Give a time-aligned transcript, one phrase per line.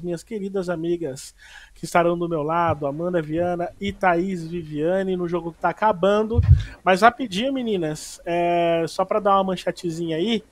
[0.00, 1.34] minhas queridas amigas
[1.74, 6.40] que estarão do meu lado, Amanda Viana e Thaís Viviane, no jogo que está acabando.
[6.84, 10.42] Mas rapidinho, meninas, é, só para dar uma manchetezinha aí,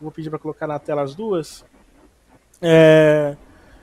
[0.00, 1.64] vou pedir para colocar na tela as duas.
[2.60, 3.36] É,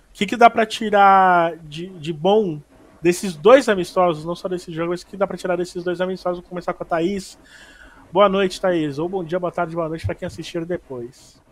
[0.10, 2.62] o que, que dá para tirar de, de bom
[3.02, 6.02] desses dois amistosos, não só desse jogo, mas o que dá para tirar desses dois
[6.02, 6.40] amistosos?
[6.40, 7.38] Vou começar com a Thaís.
[8.12, 8.98] Boa noite, Thaís.
[8.98, 11.45] Ou bom dia, boa tarde, boa noite para quem assistir depois.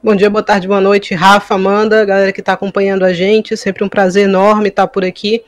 [0.00, 3.56] Bom dia, boa tarde, boa noite, Rafa, Amanda, galera que está acompanhando a gente.
[3.56, 5.44] Sempre um prazer enorme estar por aqui.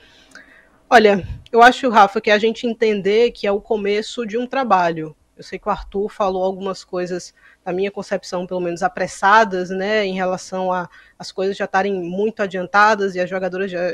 [0.90, 5.14] Olha, eu acho, Rafa, que a gente entender que é o começo de um trabalho.
[5.36, 7.32] Eu sei que o Arthur falou algumas coisas,
[7.64, 12.42] na minha concepção, pelo menos apressadas, né, em relação a as coisas já estarem muito
[12.42, 13.92] adiantadas e as jogadoras já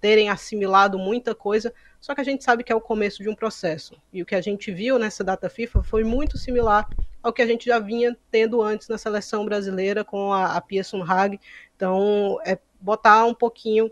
[0.00, 3.34] terem assimilado muita coisa, só que a gente sabe que é o começo de um
[3.34, 3.94] processo.
[4.12, 6.88] E o que a gente viu nessa data FIFA foi muito similar
[7.24, 10.84] ao que a gente já vinha tendo antes na seleção brasileira com a, a Pia
[10.84, 11.40] Sunhag.
[11.74, 13.90] Então, é botar um pouquinho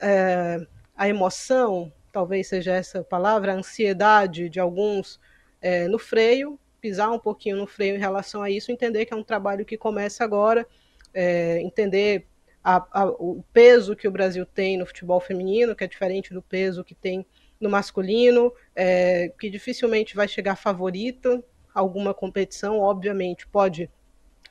[0.00, 5.20] é, a emoção, talvez seja essa palavra, a ansiedade de alguns
[5.60, 9.16] é, no freio, pisar um pouquinho no freio em relação a isso, entender que é
[9.16, 10.66] um trabalho que começa agora,
[11.12, 12.26] é, entender
[12.64, 16.40] a, a, o peso que o Brasil tem no futebol feminino, que é diferente do
[16.40, 17.26] peso que tem
[17.60, 23.90] no masculino, é, que dificilmente vai chegar favorita alguma competição, obviamente pode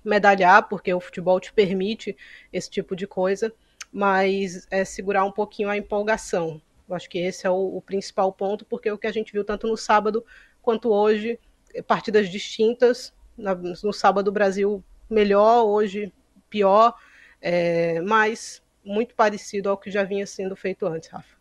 [0.03, 2.15] medalhar, porque o futebol te permite
[2.51, 3.53] esse tipo de coisa,
[3.91, 6.61] mas é segurar um pouquinho a empolgação.
[6.87, 9.31] Eu acho que esse é o, o principal ponto, porque é o que a gente
[9.31, 10.25] viu tanto no sábado
[10.61, 11.39] quanto hoje,
[11.85, 13.13] partidas distintas.
[13.37, 16.11] Na, no sábado o Brasil melhor, hoje
[16.49, 16.93] pior,
[17.41, 21.38] é, mas muito parecido ao que já vinha sendo feito antes, Rafa.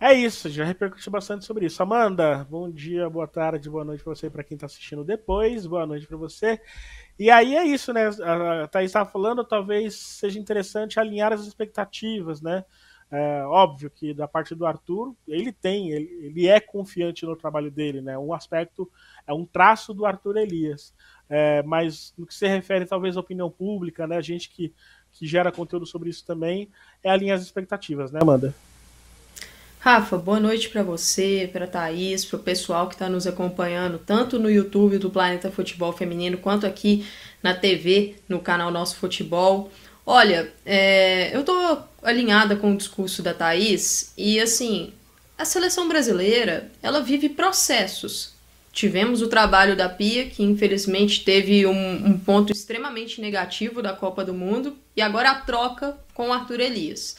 [0.00, 1.82] É isso, já repercutiu bastante sobre isso.
[1.82, 5.84] Amanda, bom dia, boa tarde, boa noite para você para quem está assistindo depois, boa
[5.84, 6.60] noite para você.
[7.18, 8.06] E aí é isso, né?
[8.06, 12.64] A Thaís estava falando, talvez seja interessante alinhar as expectativas, né?
[13.10, 17.70] É, óbvio que da parte do Arthur, ele tem, ele, ele, é confiante no trabalho
[17.70, 18.16] dele, né?
[18.16, 18.88] Um aspecto,
[19.26, 20.94] é um traço do Arthur Elias.
[21.28, 24.16] É, mas no que se refere talvez à opinião pública, né?
[24.16, 24.72] A gente que,
[25.10, 26.70] que gera conteúdo sobre isso também,
[27.02, 28.54] é alinhar as expectativas, né, Amanda?
[29.80, 34.36] Rafa, boa noite para você, para Thaís, para o pessoal que está nos acompanhando, tanto
[34.36, 37.06] no YouTube do Planeta Futebol Feminino, quanto aqui
[37.40, 39.70] na TV, no canal Nosso Futebol.
[40.04, 44.92] Olha, é, eu tô alinhada com o discurso da Thaís e, assim,
[45.38, 48.34] a seleção brasileira, ela vive processos.
[48.72, 54.24] Tivemos o trabalho da Pia, que infelizmente teve um, um ponto extremamente negativo da Copa
[54.24, 57.16] do Mundo, e agora a troca com o Arthur Elias.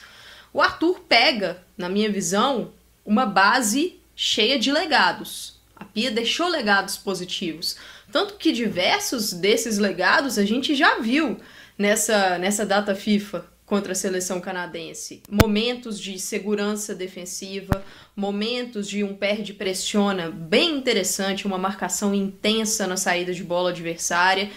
[0.53, 2.71] O Arthur pega, na minha visão,
[3.05, 5.59] uma base cheia de legados.
[5.75, 7.77] A Pia deixou legados positivos.
[8.11, 11.39] Tanto que diversos desses legados a gente já viu
[11.77, 15.21] nessa, nessa data FIFA contra a seleção canadense.
[15.29, 17.85] Momentos de segurança defensiva,
[18.16, 24.49] momentos de um perde pressiona bem interessante, uma marcação intensa na saída de bola adversária.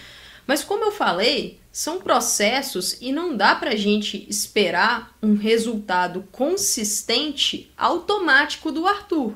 [0.46, 6.28] Mas como eu falei, são processos e não dá para a gente esperar um resultado
[6.30, 9.34] consistente automático do Arthur.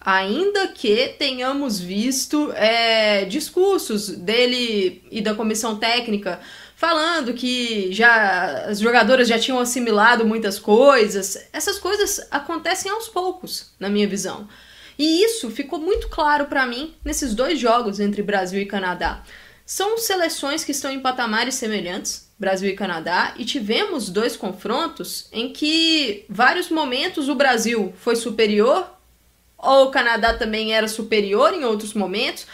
[0.00, 6.40] Ainda que tenhamos visto é, discursos dele e da comissão técnica
[6.76, 13.72] falando que já as jogadoras já tinham assimilado muitas coisas, essas coisas acontecem aos poucos,
[13.80, 14.46] na minha visão.
[14.98, 19.22] E isso ficou muito claro para mim nesses dois jogos entre Brasil e Canadá.
[19.66, 25.52] São seleções que estão em patamares semelhantes, Brasil e Canadá, e tivemos dois confrontos em
[25.52, 28.88] que vários momentos o Brasil foi superior,
[29.58, 32.46] ou o Canadá também era superior em outros momentos.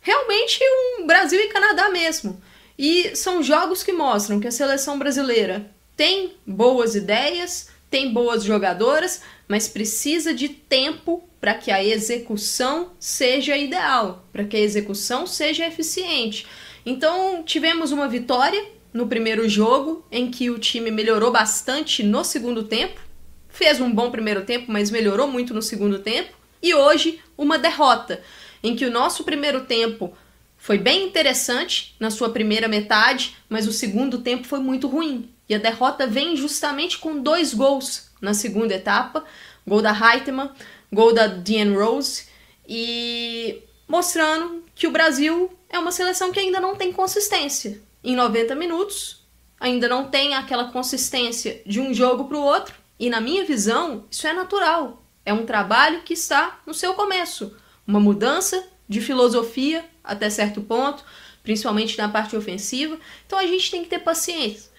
[0.00, 0.60] Realmente
[1.00, 2.40] um Brasil e Canadá mesmo.
[2.78, 9.22] E são jogos que mostram que a seleção brasileira tem boas ideias, tem boas jogadoras,
[9.48, 15.66] mas precisa de tempo para que a execução seja ideal, para que a execução seja
[15.66, 16.46] eficiente.
[16.86, 22.62] Então, tivemos uma vitória no primeiro jogo, em que o time melhorou bastante no segundo
[22.62, 23.00] tempo,
[23.48, 26.30] fez um bom primeiro tempo, mas melhorou muito no segundo tempo,
[26.62, 28.22] e hoje uma derrota,
[28.62, 30.16] em que o nosso primeiro tempo
[30.56, 35.28] foi bem interessante na sua primeira metade, mas o segundo tempo foi muito ruim.
[35.48, 39.24] E a derrota vem justamente com dois gols na segunda etapa,
[39.66, 40.50] gol da Heitmann,
[40.92, 42.26] gol da Dean Rose,
[42.68, 47.80] e mostrando que o Brasil é uma seleção que ainda não tem consistência.
[48.04, 49.24] Em 90 minutos,
[49.58, 54.04] ainda não tem aquela consistência de um jogo para o outro, e na minha visão,
[54.10, 55.02] isso é natural.
[55.24, 57.56] É um trabalho que está no seu começo,
[57.86, 61.04] uma mudança de filosofia até certo ponto,
[61.42, 62.98] principalmente na parte ofensiva.
[63.26, 64.70] Então a gente tem que ter paciência.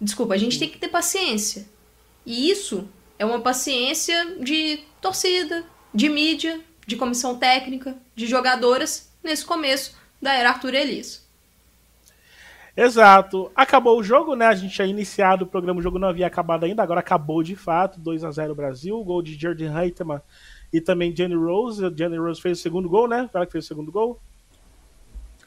[0.00, 1.68] Desculpa, a gente tem que ter paciência.
[2.26, 2.88] E isso
[3.22, 5.64] é uma paciência de torcida,
[5.94, 11.24] de mídia, de comissão técnica, de jogadoras nesse começo da era Arthur Elias.
[12.76, 13.48] Exato.
[13.54, 14.46] Acabou o jogo, né?
[14.46, 17.54] A gente tinha iniciado o programa, o jogo não havia acabado ainda, agora acabou de
[17.54, 20.20] fato, 2 a 0 Brasil, o gol de Jordan Reitman
[20.72, 21.84] e também Jenny Rose.
[21.84, 23.30] A Jenny Rose fez o segundo gol, né?
[23.32, 24.18] Ela que fez o segundo gol.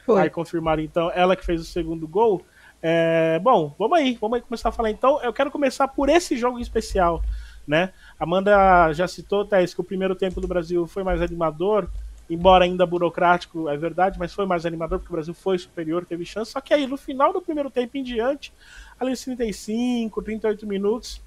[0.06, 0.22] Foi.
[0.22, 2.40] Aí confirmaram então, ela que fez o segundo gol.
[2.82, 4.90] É, bom, vamos aí, vamos aí começar a falar.
[4.90, 7.22] Então, eu quero começar por esse jogo em especial,
[7.66, 7.92] né?
[8.18, 11.88] Amanda já citou, Thais, que o primeiro tempo do Brasil foi mais animador,
[12.28, 16.24] embora ainda burocrático, é verdade, mas foi mais animador porque o Brasil foi superior, teve
[16.24, 16.52] chance.
[16.52, 18.52] Só que aí, no final do primeiro tempo em diante,
[18.98, 21.22] ali nos 35, 38 minutos,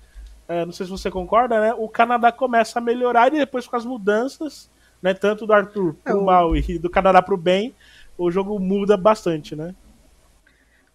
[0.47, 1.74] é, não sei se você concorda, né?
[1.74, 4.69] O Canadá começa a melhorar e depois com as mudanças,
[5.01, 5.13] né?
[5.13, 7.75] Tanto do Arthur pro é, mal e do Canadá pro bem,
[8.18, 9.75] o jogo muda bastante, né?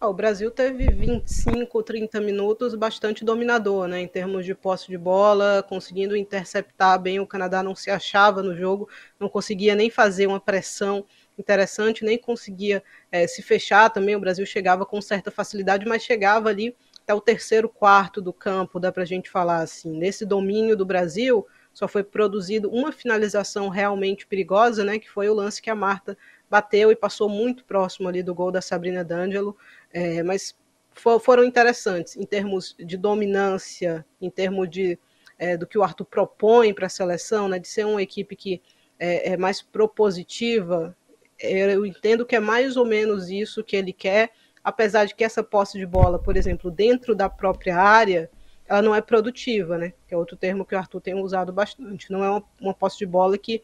[0.06, 5.64] O Brasil teve 25, 30 minutos bastante dominador, né, em termos de posse de bola,
[5.68, 7.20] conseguindo interceptar bem.
[7.20, 11.04] O Canadá não se achava no jogo, não conseguia nem fazer uma pressão
[11.38, 14.16] interessante, nem conseguia é, se fechar também.
[14.16, 18.80] O Brasil chegava com certa facilidade, mas chegava ali até o terceiro quarto do campo,
[18.80, 19.96] dá para a gente falar assim.
[19.96, 25.34] Nesse domínio do Brasil, só foi produzido uma finalização realmente perigosa, né, que foi o
[25.34, 26.16] lance que a Marta
[26.48, 29.56] bateu e passou muito próximo ali do gol da Sabrina D'Angelo,
[29.94, 30.56] é, mas
[30.92, 34.98] for, foram interessantes em termos de dominância, em termos de
[35.38, 38.60] é, do que o Arthur propõe para a seleção, né, de ser uma equipe que
[38.98, 40.96] é, é mais propositiva.
[41.38, 44.30] Eu entendo que é mais ou menos isso que ele quer,
[44.62, 48.30] apesar de que essa posse de bola, por exemplo, dentro da própria área,
[48.66, 49.92] ela não é produtiva, né?
[50.06, 52.10] Que é outro termo que o Arthur tem usado bastante.
[52.10, 53.62] Não é uma, uma posse de bola que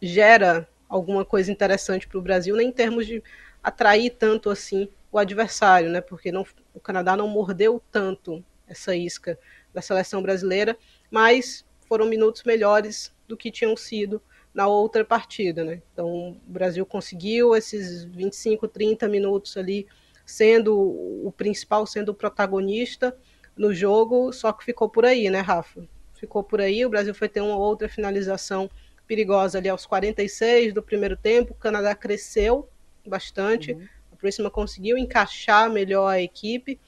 [0.00, 3.22] gera alguma coisa interessante para o Brasil, nem em termos de
[3.62, 6.00] atrair tanto assim o adversário, né?
[6.00, 9.38] Porque não, o Canadá não mordeu tanto essa isca
[9.72, 10.76] da seleção brasileira,
[11.10, 14.20] mas foram minutos melhores do que tinham sido
[14.54, 15.82] na outra partida, né?
[15.92, 19.86] Então o Brasil conseguiu esses 25, 30 minutos ali
[20.24, 23.16] sendo o principal, sendo o protagonista
[23.56, 25.86] no jogo, só que ficou por aí, né, Rafa?
[26.14, 28.70] Ficou por aí, o Brasil foi ter uma outra finalização
[29.06, 31.52] perigosa ali aos 46 do primeiro tempo.
[31.52, 32.68] O Canadá cresceu
[33.06, 33.72] bastante.
[33.72, 33.86] Uhum.
[34.22, 36.78] A Puríssima conseguiu encaixar melhor a equipe.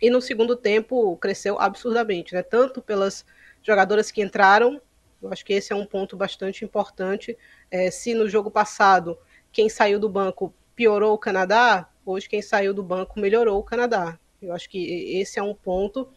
[0.00, 2.42] E no segundo tempo cresceu absurdamente, né?
[2.42, 3.26] Tanto pelas
[3.62, 4.80] jogadoras que entraram.
[5.22, 7.36] Eu acho que esse é um ponto bastante importante.
[7.70, 9.18] É, se no jogo passado
[9.52, 14.18] quem saiu do banco piorou o Canadá, hoje quem saiu do banco melhorou o Canadá.
[14.40, 16.08] Eu acho que esse é um ponto.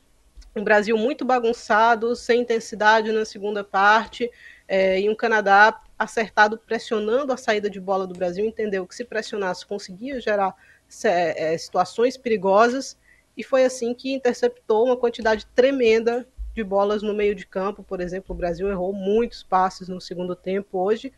[0.55, 4.31] Um Brasil muito bagunçado, sem intensidade na segunda parte,
[4.69, 9.05] é, e um Canadá acertado pressionando a saída de bola do Brasil, entendeu que se
[9.05, 10.55] pressionasse conseguia gerar
[11.03, 12.97] é, situações perigosas
[13.35, 17.99] e foi assim que interceptou uma quantidade tremenda de bolas no meio de campo, por
[17.99, 21.11] exemplo, o Brasil errou muitos passes no segundo tempo hoje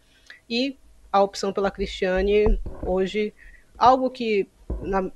[0.50, 0.78] e
[1.12, 3.34] a opção pela Cristiane hoje
[3.78, 4.48] algo que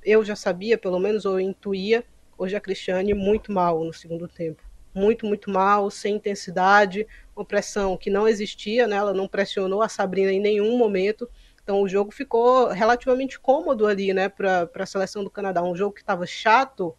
[0.04, 2.04] eu já sabia, pelo menos ou intuía,
[2.38, 7.98] hoje a Cristiane muito mal no segundo tempo muito, muito mal, sem intensidade, uma pressão
[7.98, 8.98] que não existia, né?
[8.98, 11.30] ela não pressionou a Sabrina em nenhum momento.
[11.64, 15.64] Então o jogo ficou relativamente cômodo ali, né, para a seleção do Canadá.
[15.64, 16.96] Um jogo que estava chato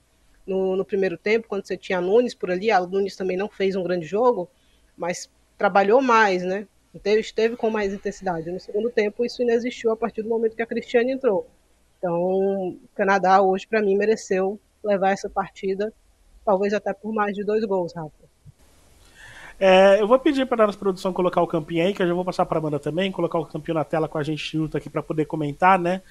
[0.46, 2.70] no, no, primeiro tempo, quando você tinha a Nunes por ali.
[2.70, 4.48] A Nunes também não fez um grande jogo,
[4.96, 6.66] mas trabalhou mais, né?
[7.04, 8.50] Esteve, com mais intensidade.
[8.50, 11.48] No segundo tempo, isso ainda existiu a partir do momento que a Cristiane entrou.
[11.98, 15.92] Então, o Canadá hoje, para mim, mereceu levar essa partida
[16.44, 18.22] talvez até por mais de dois gols, Rafa.
[19.64, 22.14] É, eu vou pedir para a nossa produção colocar o campinho aí, que eu já
[22.14, 24.90] vou passar para Amanda também, colocar o campinho na tela com a gente junto aqui
[24.90, 26.02] para poder comentar, né?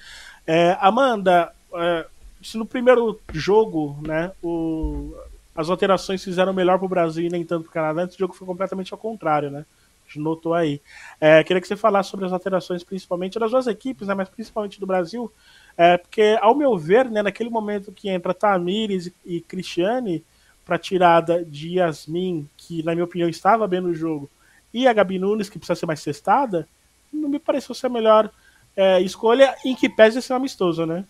[0.46, 2.06] É, Amanda, é,
[2.42, 5.14] se no primeiro jogo, né, o,
[5.54, 8.32] as alterações fizeram melhor para o Brasil e nem tanto para o Canadá, esse jogo
[8.32, 9.66] foi completamente ao contrário, né?
[10.04, 10.80] A gente notou aí.
[11.20, 14.80] É, queria que você falasse sobre as alterações, principalmente das duas equipes, né, mas principalmente
[14.80, 15.30] do Brasil,
[15.76, 20.24] é, porque, ao meu ver, né, naquele momento que entra Tamires e Cristiane
[20.64, 24.30] para tirada de Yasmin, que na minha opinião estava bem no jogo,
[24.72, 26.68] e a Gabi Nunes, que precisa ser mais testada,
[27.12, 28.30] não me pareceu ser a melhor
[28.76, 31.04] é, escolha, em que pese ser amistoso, né?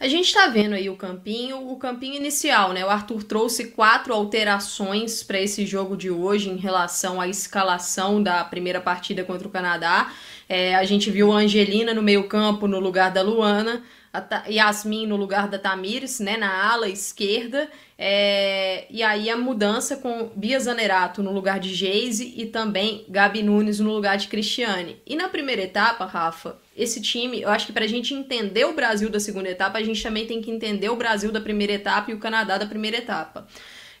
[0.00, 2.82] A gente está vendo aí o campinho, o campinho inicial, né?
[2.82, 8.42] O Arthur trouxe quatro alterações para esse jogo de hoje em relação à escalação da
[8.42, 10.10] primeira partida contra o Canadá.
[10.48, 15.16] É, a gente viu a Angelina no meio-campo no lugar da Luana, a Yasmin no
[15.16, 21.22] lugar da Tamires, né, na ala esquerda, é, e aí a mudança com Bia Zanerato
[21.22, 24.96] no lugar de Geise e também Gabi Nunes no lugar de Cristiane.
[25.06, 28.72] E na primeira etapa, Rafa, esse time, eu acho que para a gente entender o
[28.72, 32.10] Brasil da segunda etapa, a gente também tem que entender o Brasil da primeira etapa
[32.10, 33.46] e o Canadá da primeira etapa.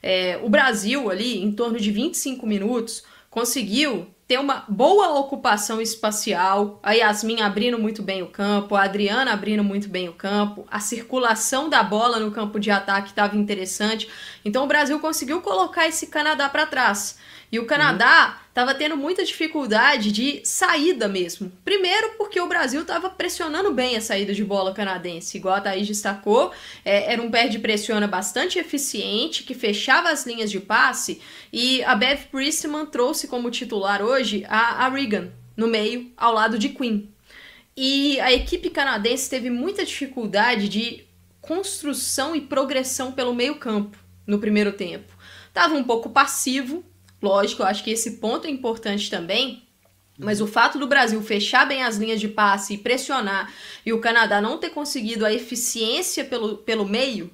[0.02, 6.78] É, o Brasil, ali, em torno de 25 minutos, conseguiu ter uma boa ocupação espacial,
[6.82, 10.78] a Yasmin abrindo muito bem o campo, a Adriana abrindo muito bem o campo, a
[10.78, 14.08] circulação da bola no campo de ataque estava interessante.
[14.44, 17.18] Então o Brasil conseguiu colocar esse Canadá para trás.
[17.50, 18.78] E o Canadá uhum.
[18.78, 21.52] tendo muita dificuldade de saída mesmo.
[21.64, 25.86] Primeiro, porque o Brasil estava pressionando bem a saída de bola canadense, igual a Thaís
[25.86, 26.52] destacou.
[26.84, 31.20] É, era um pé de pressiona bastante eficiente, que fechava as linhas de passe.
[31.52, 36.58] E a Bev Priestman trouxe como titular hoje a, a Regan, no meio, ao lado
[36.58, 37.08] de Queen.
[37.76, 41.04] E a equipe canadense teve muita dificuldade de
[41.40, 45.12] construção e progressão pelo meio campo no primeiro tempo.
[45.52, 46.84] Tava um pouco passivo,
[47.22, 49.62] Lógico, eu acho que esse ponto é importante também,
[50.18, 53.52] mas o fato do Brasil fechar bem as linhas de passe e pressionar
[53.84, 57.30] e o Canadá não ter conseguido a eficiência pelo, pelo meio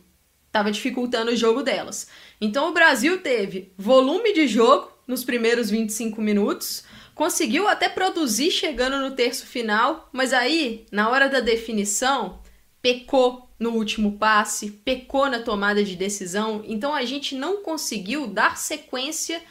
[0.46, 2.08] estava dificultando o jogo delas.
[2.40, 8.98] Então o Brasil teve volume de jogo nos primeiros 25 minutos, conseguiu até produzir chegando
[8.98, 12.40] no terço final, mas aí, na hora da definição,
[12.80, 18.56] pecou no último passe, pecou na tomada de decisão, então a gente não conseguiu dar
[18.56, 19.42] sequência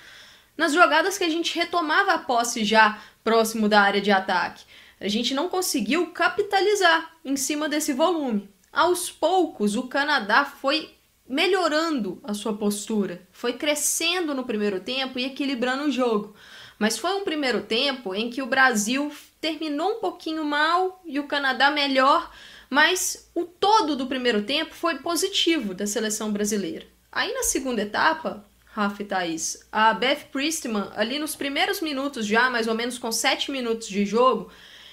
[0.57, 4.63] nas jogadas que a gente retomava a posse já próximo da área de ataque.
[4.99, 8.49] A gente não conseguiu capitalizar em cima desse volume.
[8.71, 10.93] Aos poucos, o Canadá foi
[11.27, 16.35] melhorando a sua postura, foi crescendo no primeiro tempo e equilibrando o jogo.
[16.77, 21.27] Mas foi um primeiro tempo em que o Brasil terminou um pouquinho mal e o
[21.27, 22.31] Canadá melhor,
[22.69, 26.85] mas o todo do primeiro tempo foi positivo da seleção brasileira.
[27.11, 28.45] Aí na segunda etapa,
[28.75, 29.65] Rafa e Thaís.
[29.71, 34.05] A Beth Priestman, ali nos primeiros minutos já, mais ou menos com sete minutos de
[34.05, 34.51] jogo,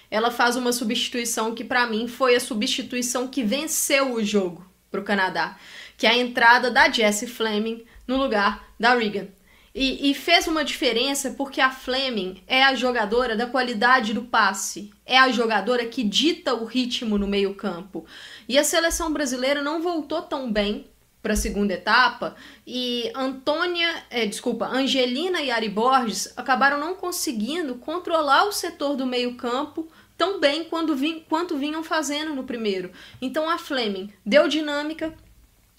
[0.09, 5.01] ela faz uma substituição que para mim foi a substituição que venceu o jogo para
[5.01, 5.59] o Canadá,
[5.97, 9.27] que é a entrada da Jessie Fleming no lugar da Regan.
[9.75, 14.93] E, e, fez uma diferença porque a Fleming é a jogadora da qualidade do passe,
[15.05, 18.07] é a jogadora que dita o ritmo no meio-campo.
[18.47, 20.91] E a seleção brasileira não voltou tão bem
[21.23, 22.35] para a segunda etapa
[22.67, 29.07] e Antônia, é, desculpa, Angelina e Ari Borges acabaram não conseguindo controlar o setor do
[29.07, 29.88] meio-campo
[30.19, 32.91] tão bem quando vim, quanto vinham fazendo no primeiro.
[33.21, 35.14] Então a Fleming deu dinâmica,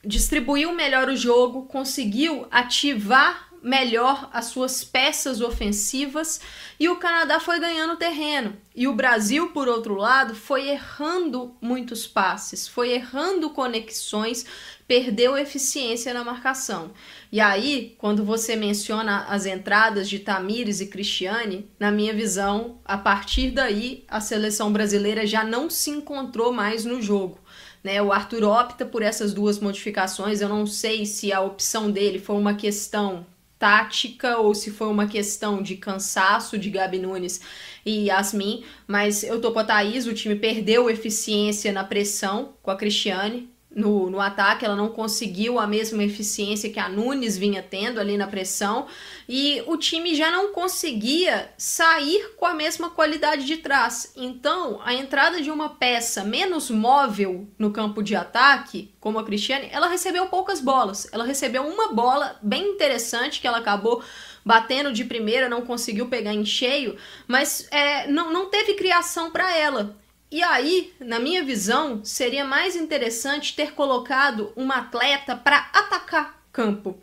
[0.04, 6.42] distribuiu melhor o jogo, conseguiu ativar melhor as suas peças ofensivas
[6.78, 8.58] e o Canadá foi ganhando terreno.
[8.76, 14.46] E o Brasil, por outro lado, foi errando muitos passes, foi errando conexões,
[14.88, 16.92] perdeu eficiência na marcação.
[17.32, 22.98] E aí, quando você menciona as entradas de Tamires e Cristiane, na minha visão, a
[22.98, 27.40] partir daí a seleção brasileira já não se encontrou mais no jogo.
[27.84, 30.40] Né, o Arthur opta por essas duas modificações.
[30.40, 33.26] Eu não sei se a opção dele foi uma questão
[33.64, 37.40] tática ou se foi uma questão de cansaço de Gabi Nunes
[37.86, 42.70] e Yasmin, mas eu tô com a Thaís, o time perdeu eficiência na pressão com
[42.72, 47.64] a Cristiane, no, no ataque, ela não conseguiu a mesma eficiência que a Nunes vinha
[47.64, 48.88] tendo ali na pressão,
[49.28, 54.14] e o time já não conseguia sair com a mesma qualidade de trás.
[54.16, 59.70] Então, a entrada de uma peça menos móvel no campo de ataque, como a Cristiane,
[59.72, 61.08] ela recebeu poucas bolas.
[61.12, 64.04] Ela recebeu uma bola bem interessante que ela acabou
[64.46, 69.56] batendo de primeira, não conseguiu pegar em cheio, mas é, não, não teve criação para
[69.56, 69.96] ela.
[70.34, 77.00] E aí, na minha visão, seria mais interessante ter colocado uma atleta para atacar campo,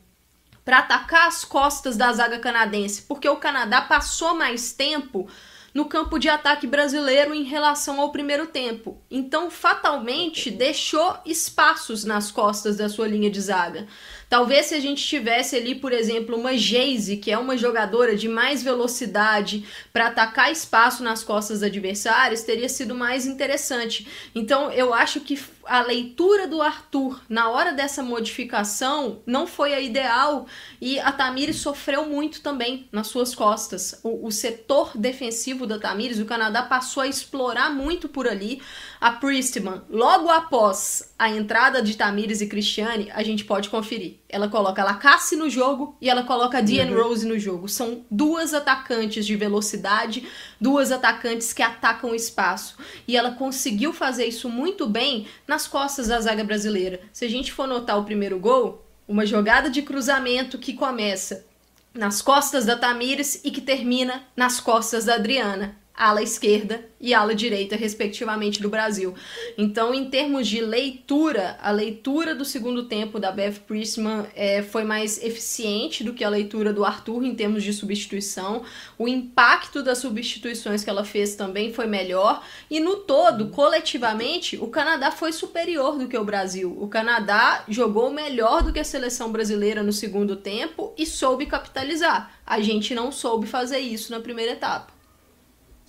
[0.65, 5.29] para atacar as costas da zaga canadense, porque o Canadá passou mais tempo
[5.73, 9.01] no campo de ataque brasileiro em relação ao primeiro tempo.
[9.09, 13.87] Então, fatalmente, deixou espaços nas costas da sua linha de zaga.
[14.31, 18.29] Talvez se a gente tivesse ali, por exemplo, uma Geise, que é uma jogadora de
[18.29, 24.07] mais velocidade para atacar espaço nas costas adversárias, teria sido mais interessante.
[24.33, 29.81] Então, eu acho que a leitura do Arthur na hora dessa modificação não foi a
[29.81, 30.47] ideal
[30.81, 33.99] e a Tamires sofreu muito também nas suas costas.
[34.05, 38.63] O, o setor defensivo da Tamires, o Canadá passou a explorar muito por ali.
[39.01, 44.20] A Priestman, logo após a entrada de Tamires e Cristiane, a gente pode conferir.
[44.33, 47.03] Ela coloca a Lacasse no jogo e ela coloca a Diane uhum.
[47.03, 47.69] Rose no jogo.
[47.69, 50.27] São duas atacantes de velocidade,
[50.61, 52.77] duas atacantes que atacam o espaço.
[53.07, 57.01] E ela conseguiu fazer isso muito bem nas costas da zaga brasileira.
[57.13, 61.45] Se a gente for notar o primeiro gol, uma jogada de cruzamento que começa
[61.93, 65.80] nas costas da Tamires e que termina nas costas da Adriana.
[65.95, 69.15] Ala esquerda e ala direita, respectivamente, do Brasil.
[69.57, 74.85] Então, em termos de leitura, a leitura do segundo tempo da Beth Priestman é, foi
[74.85, 78.63] mais eficiente do que a leitura do Arthur em termos de substituição.
[78.99, 82.45] O impacto das substituições que ela fez também foi melhor.
[82.71, 86.77] E no todo, coletivamente, o Canadá foi superior do que o Brasil.
[86.81, 92.41] O Canadá jogou melhor do que a seleção brasileira no segundo tempo e soube capitalizar.
[92.47, 95.00] A gente não soube fazer isso na primeira etapa.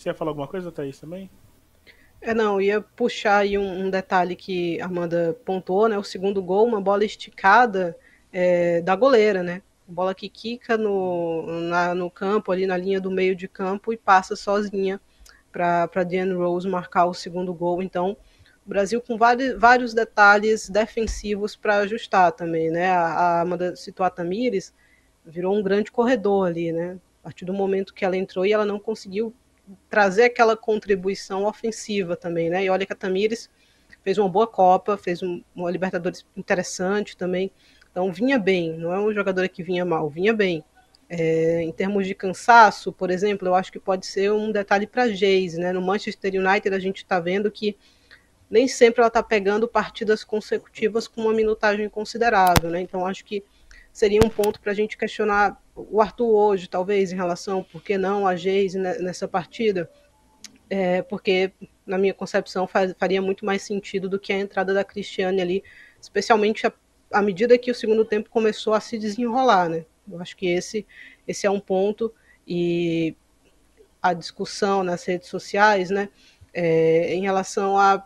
[0.02, 1.30] Você ia falar alguma coisa, Thaís, também?
[2.20, 5.96] É, não, ia puxar aí um, um, detalhe que a Amanda pontuou, né?
[5.96, 7.96] O segundo gol, uma bola esticada
[8.34, 9.62] é, da goleira, né?
[9.88, 13.98] Bola que quica no, na, no campo, ali na linha do meio de campo e
[13.98, 15.00] passa sozinha
[15.52, 17.84] para Diane Rose marcar o segundo gol.
[17.84, 18.18] Então,
[18.66, 22.90] o Brasil com vários, vários detalhes defensivos para ajustar também, né?
[22.90, 24.74] A, a Amanda citou a Tamires,
[25.24, 26.98] virou um grande corredor ali, né?
[27.20, 29.32] A partir do momento que ela entrou e ela não conseguiu
[29.90, 32.64] trazer aquela contribuição ofensiva também, né?
[32.64, 33.50] E olha que a Tamires
[34.04, 37.52] fez uma boa Copa, fez um, uma Libertadores interessante também.
[37.92, 40.64] Então vinha bem, não é um jogador que vinha mal, vinha bem.
[41.10, 45.04] É, em termos de cansaço, por exemplo, eu acho que pode ser um detalhe para
[45.04, 45.74] a Geise, né?
[45.74, 47.78] No Manchester United a gente está vendo que
[48.50, 52.82] nem sempre ela está pegando partidas consecutivas com uma minutagem considerável, né?
[52.82, 53.44] Então acho que
[53.92, 57.98] seria um ponto para a gente questionar o Arthur hoje, talvez, em relação, por que
[57.98, 59.90] não a Geise nessa partida?
[60.70, 61.52] É, porque,
[61.86, 65.64] na minha concepção, faz, faria muito mais sentido do que a entrada da Cristiane ali,
[66.00, 66.66] especialmente
[67.12, 69.86] à medida que o segundo tempo começou a se desenrolar, né?
[70.10, 70.86] Eu acho que esse,
[71.28, 72.14] esse é um ponto,
[72.48, 73.16] e
[74.02, 76.10] a discussão nas redes sociais, né,
[76.54, 78.06] é, em relação a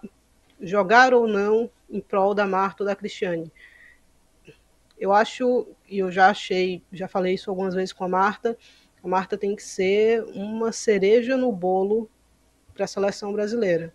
[0.59, 3.51] jogar ou não em prol da Marta ou da Cristiane
[4.97, 8.57] eu acho, e eu já achei, já falei isso algumas vezes com a Marta,
[9.03, 12.09] a Marta tem que ser uma cereja no bolo
[12.73, 13.93] para a seleção brasileira.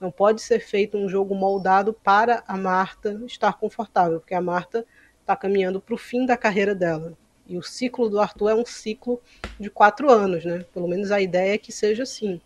[0.00, 4.86] Não pode ser feito um jogo moldado para a Marta estar confortável, porque a Marta
[5.20, 7.16] está caminhando para o fim da carreira dela.
[7.46, 9.20] E o ciclo do Arthur é um ciclo
[9.58, 10.64] de quatro anos, né?
[10.72, 12.40] Pelo menos a ideia é que seja assim.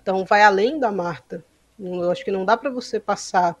[0.00, 1.44] Então vai além da Marta.
[1.78, 3.56] Eu acho que não dá para você passar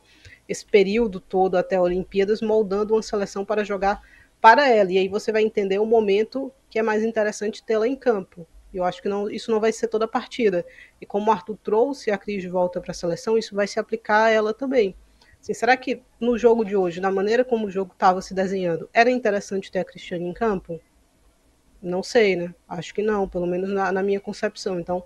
[0.50, 4.02] esse período todo até a Olimpíadas, moldando uma seleção para jogar
[4.40, 4.90] para ela.
[4.90, 8.44] E aí você vai entender o momento que é mais interessante tê-la em campo.
[8.74, 10.66] Eu acho que não, isso não vai ser toda a partida.
[11.00, 13.78] E como o Arthur trouxe a Cris de volta para a seleção, isso vai se
[13.78, 14.96] aplicar a ela também.
[15.40, 18.90] Assim, será que no jogo de hoje, na maneira como o jogo estava se desenhando,
[18.92, 20.80] era interessante ter a Cristiane em campo?
[21.80, 22.52] Não sei, né?
[22.68, 24.80] Acho que não, pelo menos na, na minha concepção.
[24.80, 25.04] Então,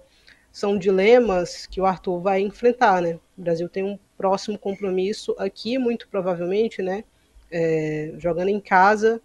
[0.55, 3.19] são dilemas que o Arthur vai enfrentar, né?
[3.37, 7.03] O Brasil tem um próximo compromisso aqui, muito provavelmente, né?
[7.51, 9.21] É, jogando em casa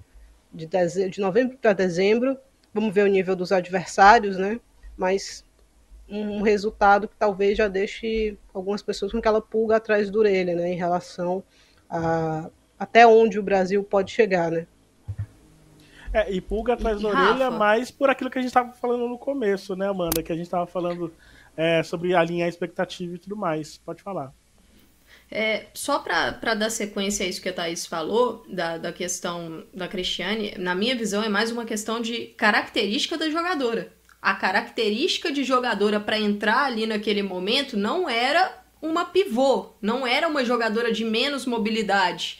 [0.51, 2.35] de, dezembro, de novembro para dezembro.
[2.73, 4.59] Vamos ver o nível dos adversários, né?
[4.97, 5.45] Mas
[6.09, 10.73] um resultado que talvez já deixe algumas pessoas com aquela pulga atrás da orelha, né?
[10.73, 11.43] Em relação
[11.87, 14.65] a até onde o Brasil pode chegar, né?
[16.13, 18.71] É, e pulga atrás e, da Rafa, orelha, mais por aquilo que a gente estava
[18.73, 20.23] falando no começo, né, Amanda?
[20.23, 21.13] Que a gente estava falando
[21.55, 23.77] é, sobre alinhar a expectativa e tudo mais.
[23.77, 24.33] Pode falar.
[25.31, 29.87] É, só para dar sequência a isso que a Thaís falou, da, da questão da
[29.87, 33.93] Cristiane, na minha visão é mais uma questão de característica da jogadora.
[34.21, 40.27] A característica de jogadora para entrar ali naquele momento não era uma pivô, não era
[40.27, 42.39] uma jogadora de menos mobilidade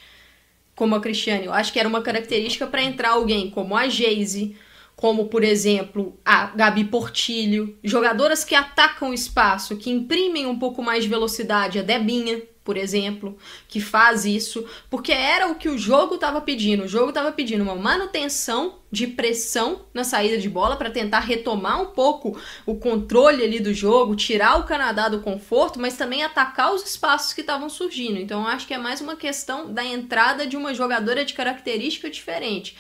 [0.79, 1.45] como a Cristiane.
[1.45, 4.55] Eu acho que era uma característica para entrar alguém como a Geise,
[4.95, 10.81] como por exemplo a Gabi Portilho, jogadoras que atacam o espaço, que imprimem um pouco
[10.81, 13.36] mais de velocidade, a Debinha, por exemplo,
[13.67, 16.84] que faz isso, porque era o que o jogo estava pedindo.
[16.84, 21.82] O jogo estava pedindo uma manutenção de pressão na saída de bola para tentar retomar
[21.82, 26.71] um pouco o controle ali do jogo, tirar o Canadá do conforto, mas também atacar
[26.71, 28.19] os espaços que estavam surgindo.
[28.19, 32.77] Então, acho que é mais uma questão da entrada de uma jogadora de característica diferente.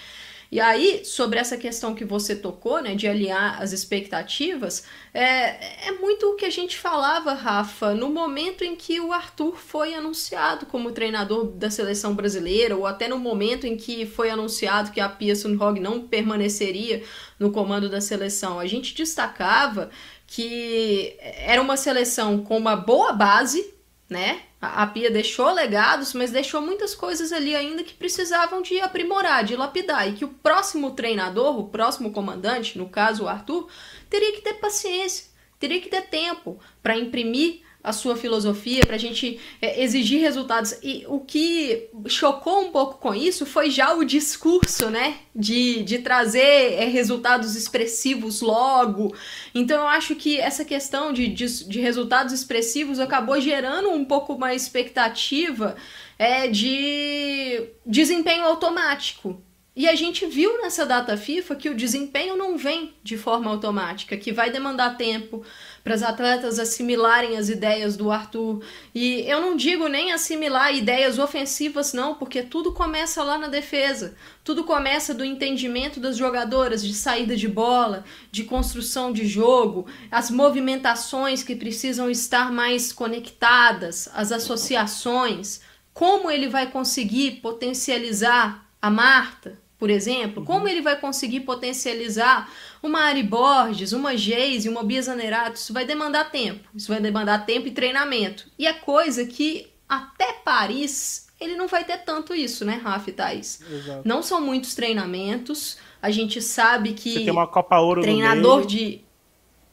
[0.51, 4.83] E aí, sobre essa questão que você tocou, né, de alinhar as expectativas,
[5.13, 9.55] é, é muito o que a gente falava, Rafa, no momento em que o Arthur
[9.57, 14.91] foi anunciado como treinador da seleção brasileira, ou até no momento em que foi anunciado
[14.91, 17.03] que a Pia Sundhog não permaneceria
[17.37, 18.59] no comando da seleção.
[18.59, 19.91] A gente destacava
[20.25, 23.71] que era uma seleção com uma boa base,
[24.09, 24.41] né?
[24.61, 29.55] A Pia deixou legados, mas deixou muitas coisas ali ainda que precisavam de aprimorar, de
[29.55, 30.09] lapidar.
[30.09, 33.69] E que o próximo treinador, o próximo comandante, no caso o Arthur,
[34.09, 38.99] teria que ter paciência, teria que ter tempo para imprimir a sua filosofia, para a
[38.99, 40.77] gente é, exigir resultados.
[40.83, 45.19] E o que chocou um pouco com isso foi já o discurso, né?
[45.33, 49.15] De, de trazer é, resultados expressivos logo.
[49.55, 54.33] Então eu acho que essa questão de, de, de resultados expressivos acabou gerando um pouco
[54.33, 55.75] uma expectativa
[56.17, 59.41] é, de desempenho automático.
[59.79, 64.17] E a gente viu nessa data FIFA que o desempenho não vem de forma automática,
[64.17, 65.41] que vai demandar tempo
[65.83, 68.63] para as atletas assimilarem as ideias do Arthur.
[68.93, 74.15] E eu não digo nem assimilar ideias ofensivas, não, porque tudo começa lá na defesa.
[74.43, 80.29] Tudo começa do entendimento das jogadoras, de saída de bola, de construção de jogo, as
[80.29, 85.61] movimentações que precisam estar mais conectadas, as associações.
[85.93, 92.51] Como ele vai conseguir potencializar a Marta, por exemplo, como ele vai conseguir potencializar
[92.83, 95.55] uma Ari Borges, uma Geise, uma Bia Zanerato?
[95.55, 96.67] Isso vai demandar tempo.
[96.75, 98.45] Isso vai demandar tempo e treinamento.
[98.59, 103.13] E é coisa que até Paris ele não vai ter tanto isso, né, Rafa e
[103.13, 103.61] Thaís?
[103.71, 104.01] Exato.
[104.03, 105.77] Não são muitos treinamentos.
[106.01, 109.01] A gente sabe que Você tem uma Copa Ouro treinador de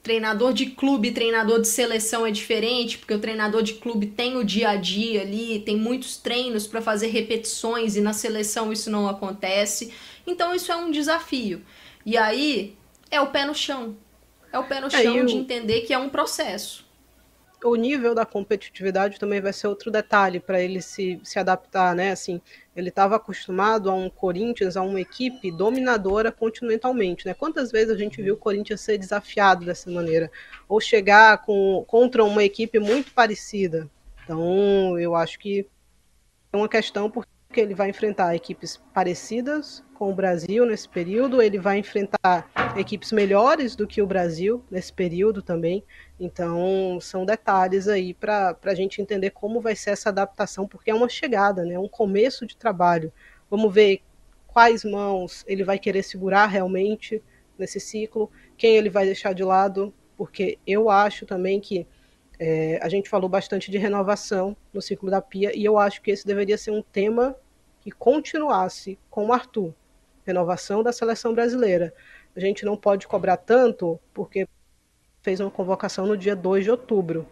[0.07, 4.45] treinador de clube, treinador de seleção é diferente, porque o treinador de clube tem o
[4.45, 9.09] dia a dia ali, tem muitos treinos para fazer repetições e na seleção isso não
[9.09, 9.93] acontece.
[10.25, 11.61] Então isso é um desafio.
[12.05, 12.77] E aí
[13.11, 13.97] é o pé no chão.
[14.53, 16.86] É o pé no é, chão de entender que é um processo
[17.65, 22.11] o nível da competitividade também vai ser outro detalhe para ele se, se adaptar, né?
[22.11, 22.41] Assim,
[22.75, 27.35] ele estava acostumado a um Corinthians, a uma equipe dominadora continentalmente, né?
[27.35, 30.31] Quantas vezes a gente viu o Corinthians ser desafiado dessa maneira
[30.69, 33.91] ou chegar com, contra uma equipe muito parecida?
[34.25, 35.67] Então, eu acho que
[36.53, 41.59] é uma questão porque ele vai enfrentar equipes parecidas com o Brasil nesse período, ele
[41.59, 45.83] vai enfrentar equipes melhores do que o Brasil nesse período também.
[46.21, 50.95] Então, são detalhes aí para a gente entender como vai ser essa adaptação, porque é
[50.95, 51.79] uma chegada, né?
[51.79, 53.13] um começo de trabalho.
[53.51, 54.03] Vamos ver
[54.47, 57.23] quais mãos ele vai querer segurar realmente
[57.59, 61.87] nesse ciclo, quem ele vai deixar de lado, porque eu acho também que
[62.39, 66.11] é, a gente falou bastante de renovação no ciclo da Pia, e eu acho que
[66.11, 67.37] esse deveria ser um tema
[67.81, 69.75] que continuasse com o Arthur
[70.27, 71.95] renovação da seleção brasileira.
[72.35, 74.47] A gente não pode cobrar tanto porque
[75.23, 77.27] fez uma convocação no dia 2 de outubro.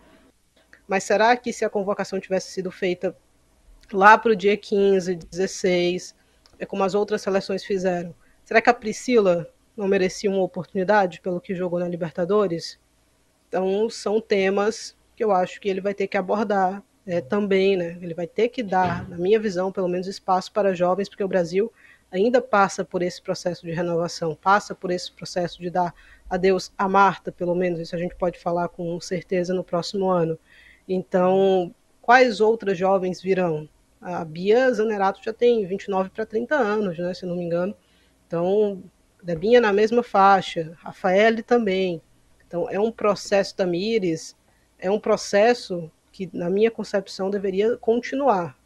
[0.86, 3.16] Mas será que se a convocação tivesse sido feita
[3.92, 6.14] lá para o dia 15, 16,
[6.58, 8.14] é como as outras seleções fizeram,
[8.44, 12.78] será que a Priscila não merecia uma oportunidade pelo que jogou na Libertadores?
[13.54, 17.96] Então, são temas que eu acho que ele vai ter que abordar é, também, né?
[18.02, 21.28] Ele vai ter que dar, na minha visão, pelo menos espaço para jovens, porque o
[21.28, 21.72] Brasil
[22.10, 25.94] ainda passa por esse processo de renovação, passa por esse processo de dar
[26.28, 30.36] adeus a Marta, pelo menos, isso a gente pode falar com certeza no próximo ano.
[30.88, 33.68] Então, quais outras jovens virão?
[34.00, 37.72] A Bia Zanerato já tem 29 para 30 anos, né, se não me engano.
[38.26, 38.82] Então,
[39.22, 42.02] Debinha na mesma faixa, Rafael também.
[42.54, 44.36] Então, é um processo da Mires,
[44.78, 48.56] é um processo que, na minha concepção, deveria continuar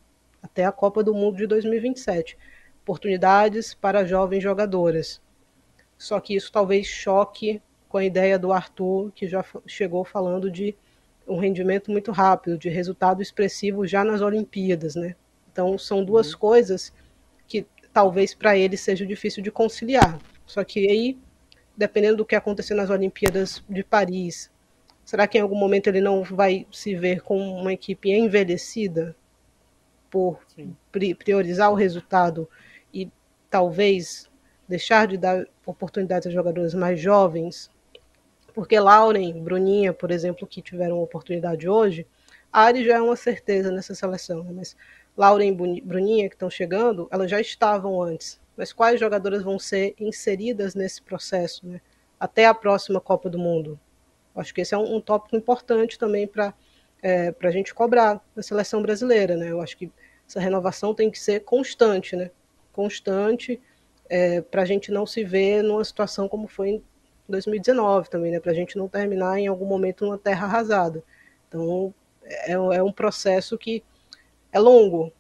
[0.42, 2.36] até a Copa do Mundo de 2027
[2.82, 5.22] oportunidades para jovens jogadoras.
[5.96, 10.76] Só que isso talvez choque com a ideia do Arthur, que já chegou falando de
[11.26, 15.16] um rendimento muito rápido, de resultado expressivo já nas Olimpíadas, né?
[15.50, 16.40] Então são duas uhum.
[16.40, 16.92] coisas
[17.46, 20.18] que talvez para ele seja difícil de conciliar.
[20.44, 21.18] Só que aí,
[21.78, 24.50] dependendo do que acontecer nas Olimpíadas de Paris,
[25.02, 29.16] será que em algum momento ele não vai se ver com uma equipe envelhecida
[30.10, 30.38] por
[31.18, 32.46] priorizar o resultado
[33.50, 34.30] talvez
[34.66, 37.70] deixar de dar oportunidades a jogadores mais jovens,
[38.54, 42.06] porque Lauren, Bruninha, por exemplo, que tiveram oportunidade hoje,
[42.52, 44.52] a Ari já é uma certeza nessa seleção, né?
[44.54, 44.76] mas
[45.16, 48.40] Lauren e Bruninha, que estão chegando, elas já estavam antes.
[48.58, 51.80] Mas quais jogadoras vão ser inseridas nesse processo, né?
[52.18, 53.78] até a próxima Copa do Mundo?
[54.34, 56.52] Acho que esse é um, um tópico importante também para
[57.00, 59.36] é, a gente cobrar na seleção brasileira.
[59.36, 59.52] Né?
[59.52, 59.92] Eu acho que
[60.28, 62.32] essa renovação tem que ser constante, né?
[62.72, 63.60] constante
[64.10, 66.82] é, para a gente não se ver numa situação como foi em
[67.28, 68.40] 2019 também, né?
[68.40, 71.02] Para a gente não terminar em algum momento numa terra arrasada.
[71.46, 71.94] Então
[72.24, 73.84] é, é um processo que
[74.50, 75.12] é longo,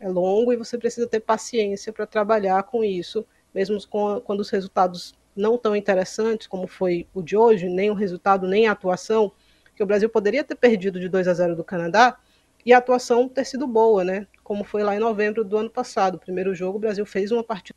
[0.00, 4.50] é longo e você precisa ter paciência para trabalhar com isso, mesmo com, quando os
[4.50, 9.32] resultados não tão interessantes como foi o de hoje, nem o resultado nem a atuação,
[9.74, 12.18] que o Brasil poderia ter perdido de 2 a 0 do Canadá
[12.64, 14.26] e a atuação ter sido boa, né?
[14.46, 16.20] como foi lá em novembro do ano passado.
[16.20, 17.76] Primeiro jogo, o Brasil fez uma partida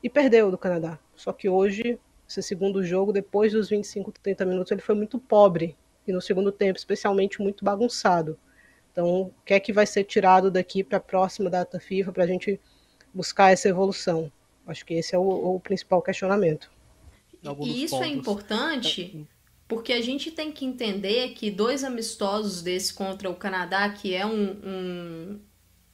[0.00, 0.96] e perdeu do Canadá.
[1.16, 5.76] Só que hoje, esse segundo jogo, depois dos 25, 30 minutos, ele foi muito pobre.
[6.06, 8.38] e no segundo tempo, especialmente, muito bagunçado.
[8.94, 12.22] Então, o que é que vai ser tirado daqui para a próxima data FIFA para
[12.22, 12.60] a gente
[13.12, 14.30] buscar essa evolução?
[14.64, 16.70] Acho que esse é o, o principal questionamento.
[17.60, 18.12] E isso é pontos.
[18.12, 19.26] é importante
[19.66, 24.24] porque a gente tem que entender que dois amistosos desse contra o Canadá, que é
[24.24, 25.40] um, um,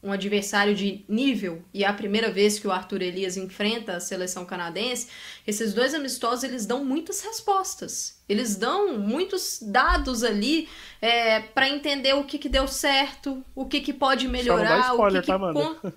[0.02, 4.00] um adversário de nível, e é a primeira vez que o Arthur Elias enfrenta a
[4.00, 5.08] seleção canadense,
[5.46, 8.18] esses dois amistosos eles dão muitas respostas.
[8.26, 10.68] Eles dão muitos dados ali
[11.02, 15.24] é, para entender o que, que deu certo, o que, que pode melhorar, spoiler, o
[15.24, 15.92] que, que tá,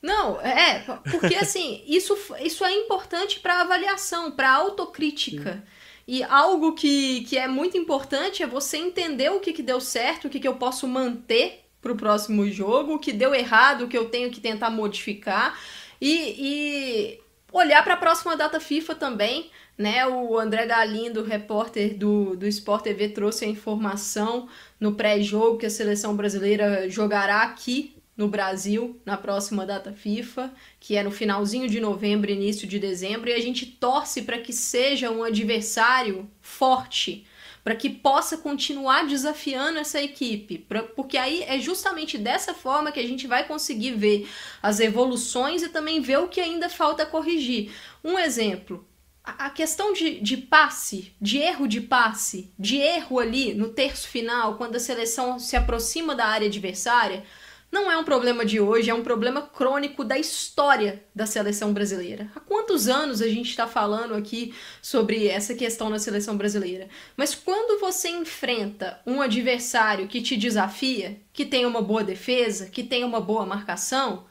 [0.00, 5.54] Não, é, porque assim, isso, isso é importante para avaliação, para autocrítica.
[5.54, 5.62] Sim.
[6.06, 10.26] E algo que, que é muito importante é você entender o que, que deu certo,
[10.26, 13.88] o que, que eu posso manter para o próximo jogo, o que deu errado, o
[13.88, 15.58] que eu tenho que tentar modificar.
[16.00, 17.20] E, e
[17.52, 19.50] olhar para a próxima data FIFA também.
[19.76, 24.48] Né, o André Galindo, repórter do, do Sport TV, trouxe a informação
[24.80, 30.96] no pré-jogo que a seleção brasileira jogará aqui no Brasil na próxima data FIFA, que
[30.96, 35.12] é no finalzinho de novembro, início de dezembro, e a gente torce para que seja
[35.12, 37.24] um adversário forte,
[37.68, 42.98] para que possa continuar desafiando essa equipe, pra, porque aí é justamente dessa forma que
[42.98, 44.26] a gente vai conseguir ver
[44.62, 47.70] as evoluções e também ver o que ainda falta corrigir.
[48.02, 48.88] Um exemplo,
[49.22, 54.56] a questão de, de passe, de erro de passe, de erro ali no terço final,
[54.56, 57.22] quando a seleção se aproxima da área adversária,
[57.70, 62.30] não é um problema de hoje, é um problema crônico da história da seleção brasileira.
[62.34, 66.88] Há quantos anos a gente está falando aqui sobre essa questão na seleção brasileira?
[67.16, 72.82] Mas quando você enfrenta um adversário que te desafia, que tem uma boa defesa, que
[72.82, 74.24] tem uma boa marcação,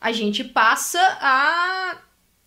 [0.00, 1.98] a gente passa a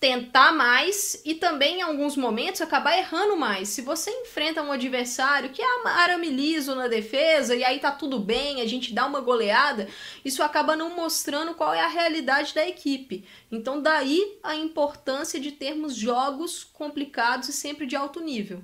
[0.02, 3.70] tentar mais e também em alguns momentos acabar errando mais.
[3.70, 8.20] Se você enfrenta um adversário que é arame liso na defesa e aí tá tudo
[8.20, 9.88] bem, a gente dá uma goleada,
[10.26, 13.24] isso acaba não mostrando qual é a realidade da equipe.
[13.52, 18.64] Então daí a importância de termos jogos complicados e sempre de alto nível.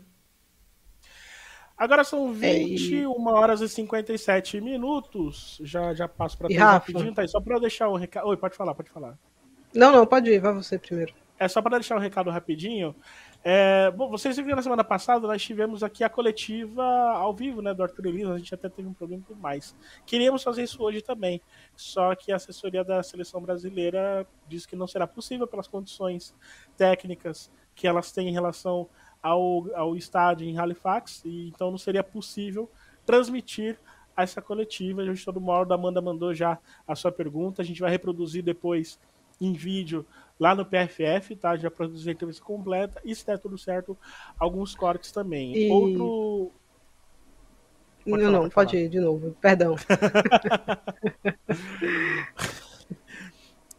[1.77, 5.59] Agora são 21 é, horas e 57 minutos.
[5.61, 7.27] Já, já passo para rapidinho, tá aí.
[7.27, 8.27] Só para eu deixar um recado.
[8.27, 9.15] Oi, pode falar, pode falar.
[9.75, 11.13] Não, não, pode ir, vai você primeiro.
[11.39, 12.95] É só para deixar um recado rapidinho.
[13.43, 17.73] É, bom, vocês viram na semana passada nós tivemos aqui a coletiva ao vivo, né,
[17.73, 19.75] do Arthur Elias, a gente até teve um problema com mais.
[20.05, 21.39] Queríamos fazer isso hoje também,
[21.75, 26.35] só que a assessoria da seleção brasileira disse que não será possível pelas condições
[26.75, 28.89] técnicas que elas têm em relação
[29.21, 32.69] ao, ao estádio em Halifax, e então não seria possível
[33.05, 33.79] transmitir
[34.15, 35.03] essa coletiva.
[35.03, 38.99] A gente todo a Amanda mandou já a sua pergunta, a gente vai reproduzir depois
[39.39, 40.05] em vídeo
[40.39, 41.55] lá no PFF, tá?
[41.57, 43.97] Já produzi a entrevista completa e se der tudo certo,
[44.39, 45.57] alguns cortes também.
[45.57, 45.71] E...
[45.71, 46.51] Outro.
[48.05, 49.75] Pode não, falar, não, pode, ir de novo, perdão.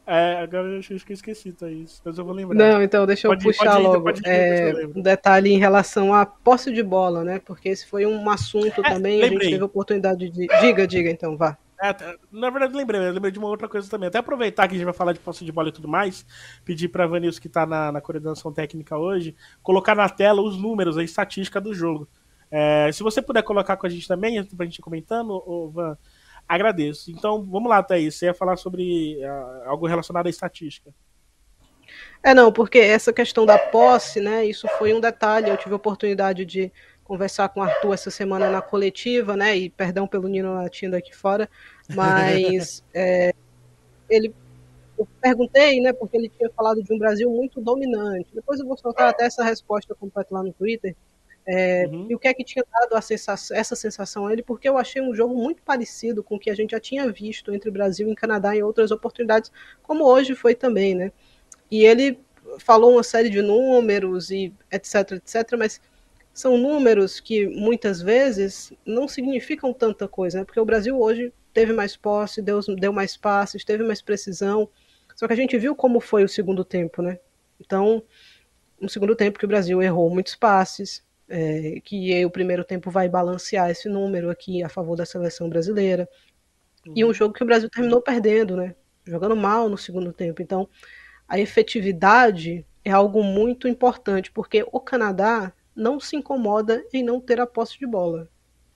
[0.06, 2.54] é, agora eu acho que eu esqueci, Thaís, mas eu vou lembrar.
[2.54, 4.10] Não, então deixa eu pode, puxar pode ir, logo.
[4.10, 7.38] Ir, é, um detalhe em relação à posse de bola, né?
[7.38, 9.38] Porque esse foi um assunto é, também, lembrei.
[9.38, 10.46] a gente teve a oportunidade de.
[10.60, 11.56] Diga, diga então, vá.
[11.80, 14.08] É, na verdade, lembrei, lembrei de uma outra coisa também.
[14.08, 16.26] Até aproveitar que a gente vai falar de posse de bola e tudo mais,
[16.64, 20.60] pedir para a Vanilson, que está na, na coordenação técnica hoje, colocar na tela os
[20.60, 22.08] números, a estatística do jogo.
[22.50, 25.96] É, se você puder colocar com a gente também, para a gente comentando, ô, Van,
[26.48, 27.10] agradeço.
[27.10, 28.16] Então, vamos lá, Thaís.
[28.16, 30.92] Você ia falar sobre uh, algo relacionado à estatística.
[32.22, 35.48] É, não, porque essa questão da posse, né, isso foi um detalhe.
[35.48, 36.72] Eu tive a oportunidade de
[37.08, 39.56] conversar com o Arthur essa semana na coletiva, né?
[39.56, 41.48] E perdão pelo Nino latindo aqui fora,
[41.88, 43.32] mas é,
[44.08, 44.32] ele
[44.98, 45.92] eu perguntei, né?
[45.92, 48.28] Porque ele tinha falado de um Brasil muito dominante.
[48.34, 50.94] Depois eu vou soltar até essa resposta completa lá no Twitter.
[51.46, 52.06] É, uhum.
[52.10, 54.42] E o que é que tinha dado sensação, essa sensação a ele?
[54.42, 57.54] Porque eu achei um jogo muito parecido com o que a gente já tinha visto
[57.54, 59.50] entre Brasil e Canadá em outras oportunidades,
[59.82, 61.10] como hoje foi também, né?
[61.70, 62.18] E ele
[62.58, 65.80] falou uma série de números e etc, etc, mas
[66.38, 70.44] são números que muitas vezes não significam tanta coisa, né?
[70.44, 74.70] porque o Brasil hoje teve mais posse, deu, deu mais passes, teve mais precisão,
[75.16, 77.18] só que a gente viu como foi o segundo tempo, né?
[77.58, 78.04] Então,
[78.80, 83.08] no segundo tempo que o Brasil errou muitos passes, é, que o primeiro tempo vai
[83.08, 86.08] balancear esse número aqui a favor da seleção brasileira,
[86.94, 88.76] e um jogo que o Brasil terminou perdendo, né?
[89.04, 90.40] Jogando mal no segundo tempo.
[90.40, 90.68] Então,
[91.26, 97.40] a efetividade é algo muito importante, porque o Canadá não se incomoda em não ter
[97.40, 98.28] a posse de bola.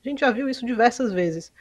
[0.05, 1.53] A gente já viu isso diversas vezes.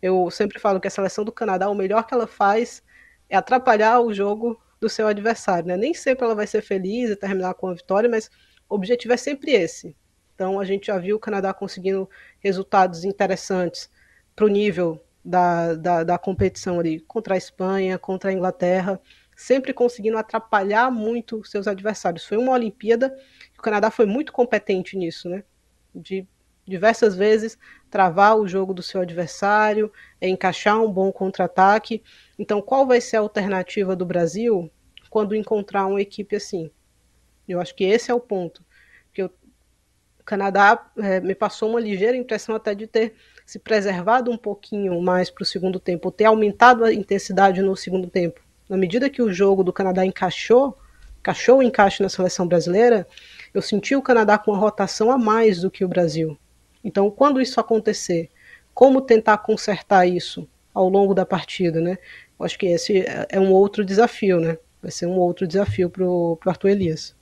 [0.00, 2.82] Eu sempre falo que a seleção do Canadá, o melhor que ela faz
[3.28, 5.68] é atrapalhar o jogo do seu adversário.
[5.68, 5.76] Né?
[5.76, 8.30] Nem sempre ela vai ser feliz e terminar com a vitória, mas
[8.68, 9.94] o objetivo é sempre esse.
[10.34, 12.08] Então a gente já viu o Canadá conseguindo
[12.40, 13.90] resultados interessantes
[14.34, 19.00] para o nível da, da, da, competição ali, contra a Espanha, contra a Inglaterra,
[19.34, 22.24] sempre conseguindo atrapalhar muito seus adversários.
[22.24, 23.16] Foi uma Olimpíada
[23.58, 25.44] o Canadá foi muito competente nisso, né?
[25.94, 26.26] De
[26.66, 27.56] diversas vezes
[27.90, 32.02] travar o jogo do seu adversário, encaixar um bom contra-ataque.
[32.38, 34.70] Então, qual vai ser a alternativa do Brasil
[35.08, 36.70] quando encontrar uma equipe assim?
[37.48, 38.64] Eu acho que esse é o ponto.
[39.14, 39.30] Que o
[40.24, 43.14] Canadá é, me passou uma ligeira impressão até de ter
[43.46, 48.10] se preservado um pouquinho mais para o segundo tempo, ter aumentado a intensidade no segundo
[48.10, 48.40] tempo.
[48.68, 50.76] Na medida que o jogo do Canadá encaixou,
[51.20, 53.06] encaixou o encaixe na seleção brasileira,
[53.56, 56.36] eu senti o Canadá com uma rotação a mais do que o Brasil.
[56.84, 58.30] Então, quando isso acontecer,
[58.74, 61.96] como tentar consertar isso ao longo da partida, né?
[62.38, 64.58] Eu acho que esse é um outro desafio, né?
[64.82, 67.16] Vai ser um outro desafio para o Arthur Elias.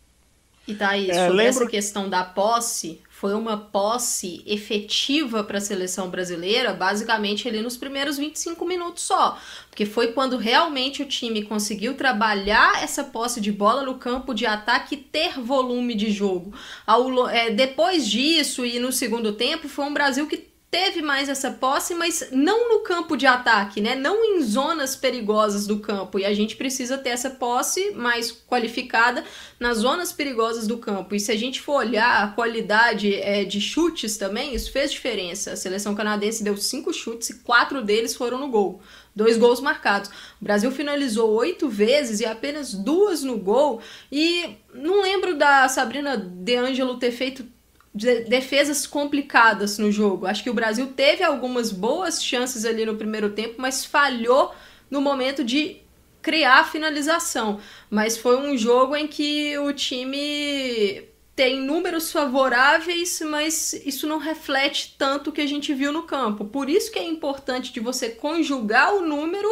[0.67, 1.63] E Thaís, é, sobre lembro...
[1.63, 7.77] essa questão da posse, foi uma posse efetiva para a seleção brasileira, basicamente ali nos
[7.77, 9.39] primeiros 25 minutos só.
[9.69, 14.47] Porque foi quando realmente o time conseguiu trabalhar essa posse de bola no campo de
[14.47, 16.55] ataque e ter volume de jogo.
[16.87, 21.53] Ao, é, depois disso e no segundo tempo, foi um Brasil que teve mais essa
[21.53, 23.95] posse, mas não no campo de ataque, né?
[23.95, 26.19] Não em zonas perigosas do campo.
[26.19, 29.23] E a gente precisa ter essa posse mais qualificada
[29.61, 31.15] nas zonas perigosas do campo.
[31.15, 35.53] E se a gente for olhar a qualidade é, de chutes também, isso fez diferença.
[35.53, 38.83] A seleção canadense deu cinco chutes e quatro deles foram no gol.
[39.15, 40.11] Dois gols marcados.
[40.41, 43.81] O Brasil finalizou oito vezes e apenas duas no gol.
[44.11, 47.54] E não lembro da Sabrina De Angelo ter feito
[47.95, 50.27] de defesas complicadas no jogo.
[50.27, 54.53] Acho que o Brasil teve algumas boas chances ali no primeiro tempo, mas falhou
[54.91, 55.77] no momento de
[56.21, 57.61] criar a finalização.
[57.89, 61.05] Mas foi um jogo em que o time
[61.37, 66.45] tem números favoráveis, mas isso não reflete tanto o que a gente viu no campo.
[66.45, 69.49] Por isso que é importante de você conjugar o número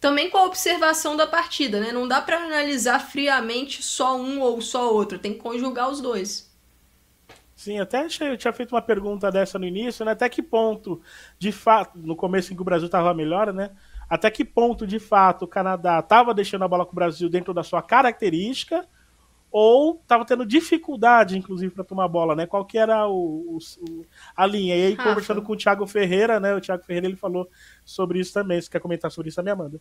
[0.00, 1.92] também com a observação da partida, né?
[1.92, 6.53] Não dá para analisar friamente só um ou só outro, tem que conjugar os dois.
[7.64, 10.12] Sim, até eu tinha feito uma pergunta dessa no início, né?
[10.12, 11.00] Até que ponto,
[11.38, 13.70] de fato, no começo em que o Brasil estava melhor, né?
[14.06, 17.54] Até que ponto, de fato, o Canadá estava deixando a bola com o Brasil dentro
[17.54, 18.86] da sua característica
[19.50, 22.46] ou estava tendo dificuldade, inclusive, para tomar bola, né?
[22.46, 24.04] Qual que era o, o
[24.36, 24.76] a linha?
[24.76, 25.08] E aí, Rafa.
[25.08, 26.54] conversando com o Thiago Ferreira, né?
[26.54, 27.48] O Thiago Ferreira ele falou
[27.82, 28.60] sobre isso também.
[28.60, 29.80] Você quer comentar sobre isso, a minha Amanda?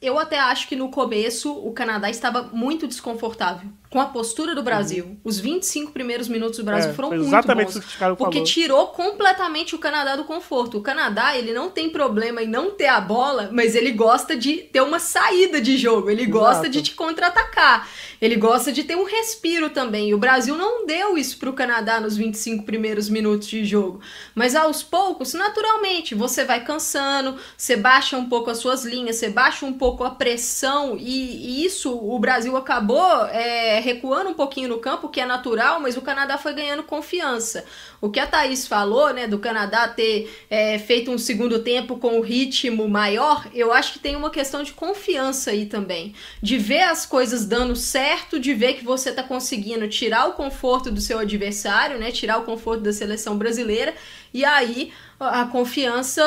[0.00, 4.62] Eu até acho que no começo o Canadá estava muito desconfortável com a postura do
[4.62, 5.04] Brasil.
[5.04, 5.16] Uhum.
[5.24, 7.76] Os 25 primeiros minutos do Brasil é, foram muito exatamente bons.
[7.76, 8.46] Isso que o porque falou.
[8.46, 10.78] tirou completamente o Canadá do conforto.
[10.78, 14.58] O Canadá, ele não tem problema em não ter a bola, mas ele gosta de
[14.58, 16.10] ter uma saída de jogo.
[16.10, 16.38] Ele Exato.
[16.38, 17.88] gosta de te contra-atacar.
[18.20, 20.10] Ele gosta de ter um respiro também.
[20.10, 24.00] E o Brasil não deu isso para o Canadá nos 25 primeiros minutos de jogo.
[24.34, 29.30] Mas aos poucos, naturalmente, você vai cansando, você baixa um pouco as suas linhas, você
[29.30, 34.34] baixa um pouco pouco a pressão e, e isso o Brasil acabou é, recuando um
[34.34, 37.64] pouquinho no campo, que é natural, mas o Canadá foi ganhando confiança.
[37.98, 42.18] O que a Thaís falou, né, do Canadá ter é, feito um segundo tempo com
[42.18, 46.14] o ritmo maior, eu acho que tem uma questão de confiança aí também.
[46.42, 50.90] De ver as coisas dando certo, de ver que você está conseguindo tirar o conforto
[50.90, 53.94] do seu adversário, né, tirar o conforto da seleção brasileira,
[54.34, 56.22] e aí a confiança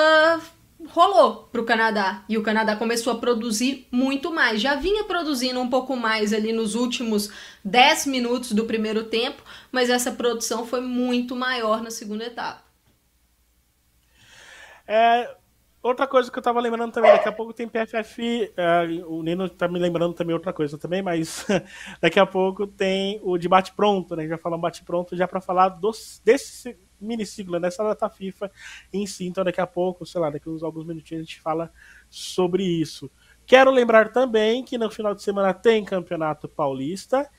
[0.87, 4.61] rolou para o Canadá e o Canadá começou a produzir muito mais.
[4.61, 7.31] Já vinha produzindo um pouco mais ali nos últimos
[7.63, 12.63] 10 minutos do primeiro tempo, mas essa produção foi muito maior na segunda etapa.
[14.87, 15.35] É,
[15.81, 19.47] outra coisa que eu tava lembrando também, daqui a pouco tem PFF, é, o Nino
[19.49, 21.45] tá me lembrando também outra coisa também, mas
[22.01, 24.27] daqui a pouco tem o debate pronto, né?
[24.27, 28.51] Já falamos bate pronto já para falar dos, desse miniciclo nessa data FIFA
[28.93, 29.25] em si.
[29.25, 31.71] Então, daqui a pouco, sei lá, daqui a alguns minutinhos a gente fala
[32.09, 33.09] sobre isso.
[33.45, 37.29] Quero lembrar também que no final de semana tem Campeonato Paulista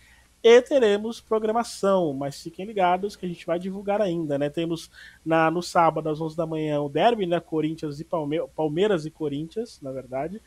[0.43, 4.51] e teremos programação, mas fiquem ligados que a gente vai divulgar ainda, né?
[4.51, 4.91] Temos
[5.25, 7.39] na, no sábado às 11 da manhã o derby, né?
[7.39, 10.43] Corinthians e Palme Palmeiras e Corinthians, na verdade.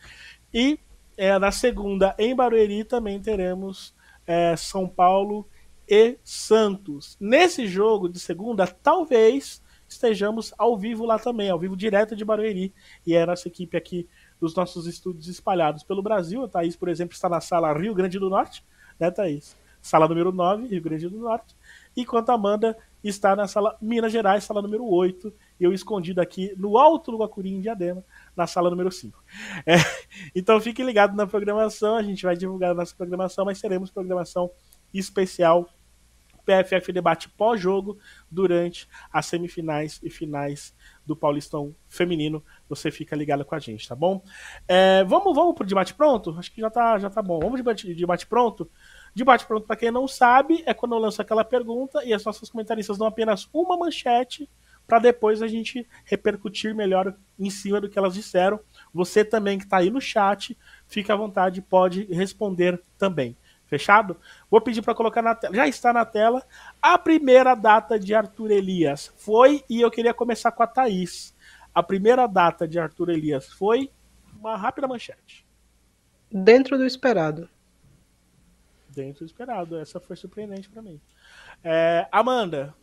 [0.54, 0.78] E
[1.17, 3.95] é, na segunda, em Barueri, também teremos
[4.28, 5.47] é, São Paulo
[5.88, 7.18] e Santos.
[7.20, 12.74] Nesse jogo de segunda, talvez estejamos ao vivo lá também, ao vivo direto de Barueri.
[13.06, 14.08] E é a nossa equipe aqui
[14.40, 16.44] dos nossos estúdios espalhados pelo Brasil.
[16.44, 18.64] A Thaís, por exemplo, está na sala Rio Grande do Norte,
[19.00, 19.56] né, Thaís?
[19.82, 21.56] Sala número 9, Rio Grande do Norte.
[21.96, 25.32] Enquanto a Amanda está na sala Minas Gerais, sala número 8.
[25.60, 28.04] E eu escondido aqui no alto do Guacuri, em Diadema,
[28.36, 29.24] na sala número 5.
[29.66, 29.76] É,
[30.36, 34.50] então fique ligado na programação, a gente vai divulgar a nossa programação, mas teremos programação
[34.92, 35.70] especial
[36.46, 37.98] PFF Debate pós-jogo
[38.30, 40.76] durante as semifinais e finais
[41.06, 42.43] do Paulistão Feminino.
[42.70, 44.24] Você fica ligado com a gente, tá bom?
[44.68, 46.36] É, vamos, vamos pro debate pronto?
[46.38, 47.39] Acho que já tá, já tá bom.
[47.39, 48.70] Vamos de debate, debate pronto?
[49.16, 52.50] Debate pronto, para quem não sabe, é quando eu lanço aquela pergunta e as nossas
[52.50, 54.50] comentaristas dão apenas uma manchete
[54.88, 58.60] para depois a gente repercutir melhor em cima do que elas disseram.
[58.93, 63.36] Você também que está aí no chat, fique à vontade, pode responder também.
[63.68, 64.18] Fechado?
[64.49, 65.55] Vou pedir para colocar na tela.
[65.55, 66.45] Já está na tela
[66.82, 69.11] a primeira data de Arthur Elias.
[69.18, 71.36] Foi, e eu queria começar com a Thaís.
[71.74, 73.91] A primeira data de Arthur Elias foi
[74.39, 75.45] uma rápida manchete.
[76.32, 77.49] Dentro do esperado.
[78.89, 79.78] Dentro do esperado.
[79.78, 81.01] Essa foi surpreendente para mim.
[81.63, 82.74] É, Amanda.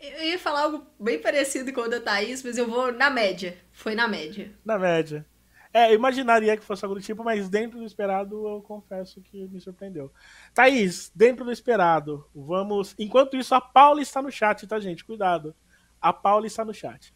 [0.00, 3.56] Eu ia falar algo bem parecido com o da Thaís, mas eu vou na média.
[3.70, 4.52] Foi na média.
[4.64, 5.24] Na média.
[5.72, 9.58] É, imaginaria que fosse algo do tipo, mas dentro do esperado eu confesso que me
[9.58, 10.12] surpreendeu.
[10.52, 12.94] Thaís, dentro do esperado, vamos.
[12.98, 15.04] Enquanto isso, a Paula está no chat, tá, gente?
[15.04, 15.54] Cuidado.
[16.00, 17.14] A Paula está no chat.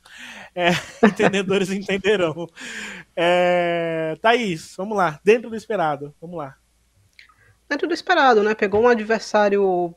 [0.55, 0.71] É,
[1.05, 2.49] entendedores entenderão.
[3.15, 5.21] É, Thaís, vamos lá.
[5.23, 6.57] Dentro do esperado, vamos lá.
[7.69, 8.55] Dentro do esperado, né?
[8.55, 9.95] Pegou um adversário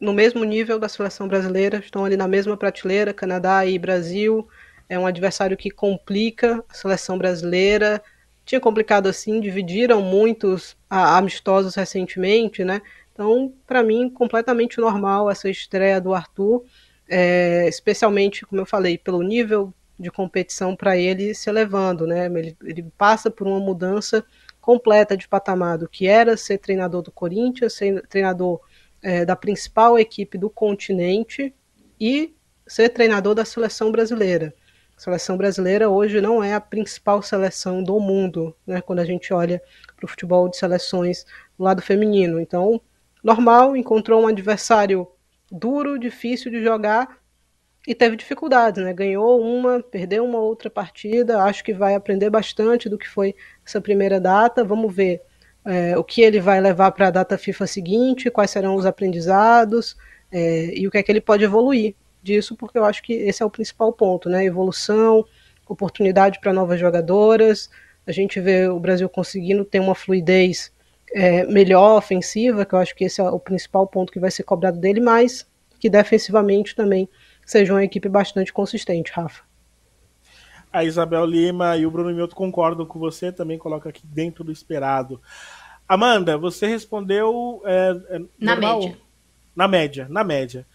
[0.00, 4.48] no mesmo nível da seleção brasileira, estão ali na mesma prateleira, Canadá e Brasil
[4.88, 8.02] é um adversário que complica a seleção brasileira.
[8.44, 12.82] Tinha complicado assim, dividiram muitos amistosos recentemente, né?
[13.12, 16.64] Então, para mim, completamente normal essa estreia do Arthur,
[17.08, 22.26] é, especialmente, como eu falei, pelo nível de competição para ele se elevando, né?
[22.26, 24.24] Ele, ele, passa por uma mudança
[24.60, 28.60] completa de patamar do que era ser treinador do Corinthians, ser treinador
[29.00, 31.54] é, da principal equipe do continente
[32.00, 32.34] e
[32.66, 34.54] ser treinador da seleção brasileira.
[34.96, 39.32] A seleção brasileira hoje não é a principal seleção do mundo, né, quando a gente
[39.34, 39.60] olha
[39.96, 41.24] para o futebol de seleções
[41.58, 42.40] do lado feminino.
[42.40, 42.80] Então,
[43.22, 45.06] normal, encontrou um adversário
[45.50, 47.18] duro, difícil de jogar
[47.86, 48.92] e teve dificuldades, né?
[48.94, 51.42] Ganhou uma, perdeu uma outra partida.
[51.42, 53.34] Acho que vai aprender bastante do que foi
[53.64, 54.64] essa primeira data.
[54.64, 55.20] Vamos ver
[55.64, 59.96] é, o que ele vai levar para a data FIFA seguinte, quais serão os aprendizados
[60.32, 61.94] é, e o que é que ele pode evoluir
[62.24, 64.44] disso, porque eu acho que esse é o principal ponto, né?
[64.44, 65.24] Evolução,
[65.68, 67.70] oportunidade para novas jogadoras.
[68.06, 70.72] A gente vê o Brasil conseguindo ter uma fluidez
[71.12, 74.42] é, melhor ofensiva, que eu acho que esse é o principal ponto que vai ser
[74.42, 75.46] cobrado dele, mas
[75.78, 77.08] que defensivamente também
[77.46, 79.42] seja uma equipe bastante consistente, Rafa.
[80.72, 84.50] A Isabel Lima e o Bruno Mioto concordam com você, também coloca aqui dentro do
[84.50, 85.20] esperado.
[85.86, 88.98] Amanda, você respondeu é, é na média.
[89.54, 90.66] Na média, na média.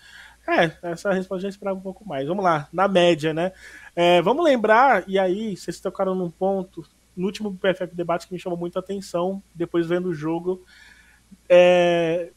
[0.50, 2.28] É, essa resposta já esperava um pouco mais.
[2.28, 3.52] Vamos lá, na média, né?
[3.96, 6.84] É, vamos lembrar, e aí, vocês tocaram num ponto,
[7.16, 10.66] no último PFF Debate que me chamou muita atenção, depois vendo o jogo.
[11.48, 12.32] É,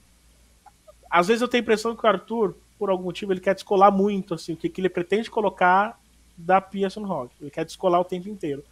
[1.11, 3.91] às vezes eu tenho a impressão que o Arthur, por algum motivo, ele quer descolar
[3.91, 5.99] muito, assim, o que, que ele pretende colocar
[6.37, 7.35] da Pearson Rock.
[7.41, 8.63] Ele quer descolar o tempo inteiro.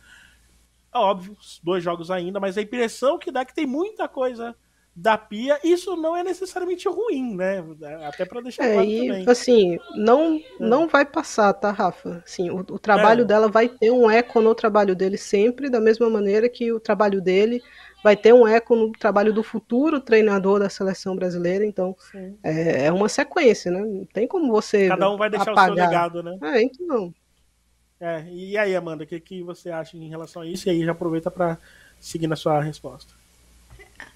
[0.92, 4.56] Óbvio, dois jogos ainda, mas a impressão que dá é que tem muita coisa
[4.94, 7.64] da pia, isso não é necessariamente ruim, né?
[8.06, 9.24] Até para deixar é, claro e, também.
[9.28, 10.42] Assim, não, é.
[10.58, 12.22] não vai passar, tá, Rafa?
[12.26, 13.24] Assim, o, o trabalho é.
[13.24, 17.20] dela vai ter um eco no trabalho dele sempre, da mesma maneira que o trabalho
[17.20, 17.62] dele
[18.02, 21.64] vai ter um eco no trabalho do futuro treinador da seleção brasileira.
[21.64, 21.96] Então,
[22.42, 23.80] é, é, uma sequência, né?
[23.80, 24.88] Não tem como você.
[24.88, 25.72] Cada um vai deixar apagar.
[25.72, 26.38] o seu legado, né?
[26.42, 27.14] É, então.
[28.00, 30.68] É, e aí, Amanda, o que, que você acha em relação a isso?
[30.68, 31.58] E aí já aproveita para
[31.98, 33.19] seguir na sua resposta.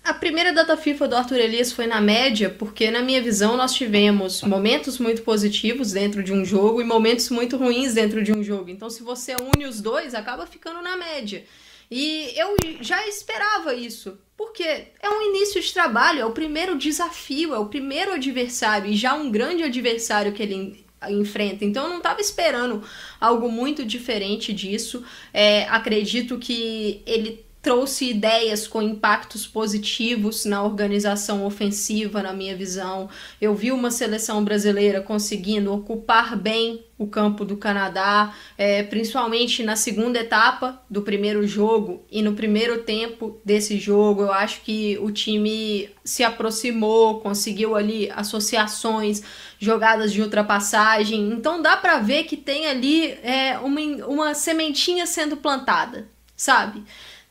[0.02, 3.72] A primeira data FIFA do Arthur Elias foi na média, porque na minha visão nós
[3.72, 8.42] tivemos momentos muito positivos dentro de um jogo e momentos muito ruins dentro de um
[8.42, 8.68] jogo.
[8.68, 11.44] Então, se você une os dois, acaba ficando na média.
[11.90, 17.54] E eu já esperava isso, porque é um início de trabalho, é o primeiro desafio,
[17.54, 21.64] é o primeiro adversário e já um grande adversário que ele enfrenta.
[21.64, 22.82] Então eu não estava esperando
[23.20, 25.04] algo muito diferente disso.
[25.32, 33.08] É, acredito que ele trouxe ideias com impactos positivos na organização ofensiva, na minha visão.
[33.40, 39.76] Eu vi uma seleção brasileira conseguindo ocupar bem o campo do Canadá, é, principalmente na
[39.76, 44.22] segunda etapa do primeiro jogo e no primeiro tempo desse jogo.
[44.22, 49.22] Eu acho que o time se aproximou, conseguiu ali associações,
[49.58, 51.32] jogadas de ultrapassagem.
[51.32, 56.06] Então dá para ver que tem ali é, uma, uma sementinha sendo plantada,
[56.36, 56.84] sabe?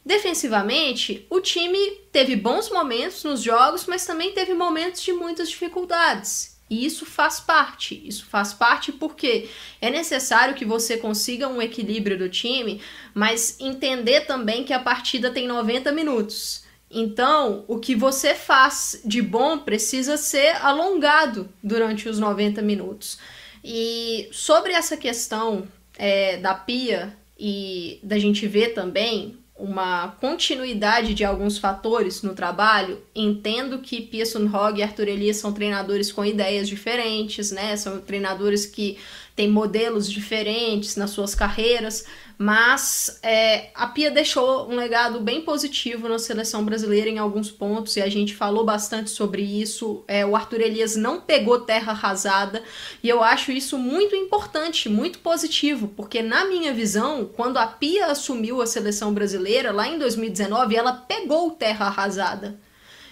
[0.06, 1.80] Defensivamente, o time
[2.12, 6.54] teve bons momentos nos jogos, mas também teve momentos de muitas dificuldades.
[6.70, 8.01] E isso faz parte.
[8.06, 9.49] Isso faz parte porque
[9.80, 12.82] é necessário que você consiga um equilíbrio do time,
[13.14, 16.64] mas entender também que a partida tem 90 minutos.
[16.89, 23.18] Então, o que você faz de bom precisa ser alongado durante os 90 minutos.
[23.64, 31.24] E sobre essa questão é, da pia e da gente ver também uma continuidade de
[31.24, 36.68] alguns fatores no trabalho, entendo que Pearson Hogg e Arthur Elias são treinadores com ideias
[36.68, 37.78] diferentes, né?
[37.78, 38.97] São treinadores que
[39.36, 42.05] têm modelos diferentes nas suas carreiras,
[42.38, 47.95] mas é, a Pia deixou um legado bem positivo na seleção brasileira em alguns pontos
[47.95, 50.03] e a gente falou bastante sobre isso.
[50.07, 52.63] É, o Arthur Elias não pegou terra arrasada
[53.01, 58.07] e eu acho isso muito importante, muito positivo, porque na minha visão, quando a Pia
[58.07, 62.59] assumiu a seleção brasileira lá em 2019, ela pegou terra arrasada.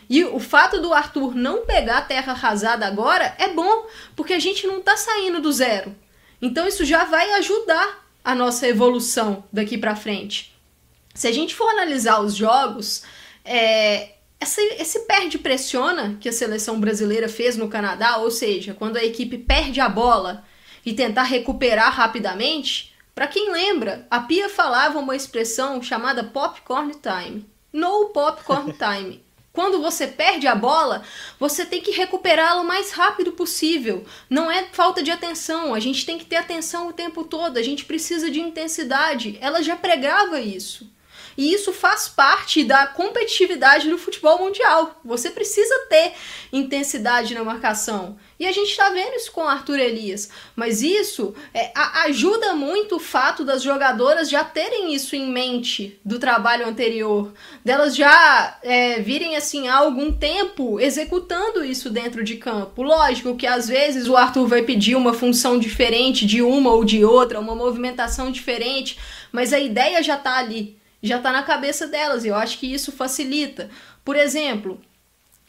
[0.10, 4.68] E o fato do Arthur não pegar terra arrasada agora é bom, porque a gente
[4.68, 5.96] não está saindo do zero.
[6.42, 10.56] Então isso já vai ajudar a nossa evolução daqui para frente.
[11.14, 13.04] Se a gente for analisar os jogos,
[13.44, 19.04] é, esse, esse perde-pressiona que a seleção brasileira fez no Canadá, ou seja, quando a
[19.04, 20.44] equipe perde a bola
[20.86, 27.46] e tentar recuperar rapidamente, para quem lembra, a Pia falava uma expressão chamada popcorn time.
[27.72, 29.24] No popcorn time.
[29.54, 31.04] Quando você perde a bola,
[31.38, 34.06] você tem que recuperá-la o mais rápido possível.
[34.30, 37.64] Não é falta de atenção, a gente tem que ter atenção o tempo todo, a
[37.64, 39.38] gente precisa de intensidade.
[39.42, 40.90] Ela já pregava isso.
[41.38, 45.00] E isso faz parte da competitividade do futebol mundial.
[45.04, 46.14] Você precisa ter
[46.52, 48.18] intensidade na marcação.
[48.40, 50.30] E a gente está vendo isso com o Arthur Elias.
[50.56, 56.00] Mas isso é, a, ajuda muito o fato das jogadoras já terem isso em mente
[56.04, 57.32] do trabalho anterior.
[57.64, 62.82] Delas já é, virem assim há algum tempo executando isso dentro de campo.
[62.82, 67.06] Lógico que às vezes o Arthur vai pedir uma função diferente de uma ou de
[67.06, 68.98] outra, uma movimentação diferente,
[69.32, 72.72] mas a ideia já está ali já está na cabeça delas, e eu acho que
[72.72, 73.70] isso facilita.
[74.04, 74.80] Por exemplo,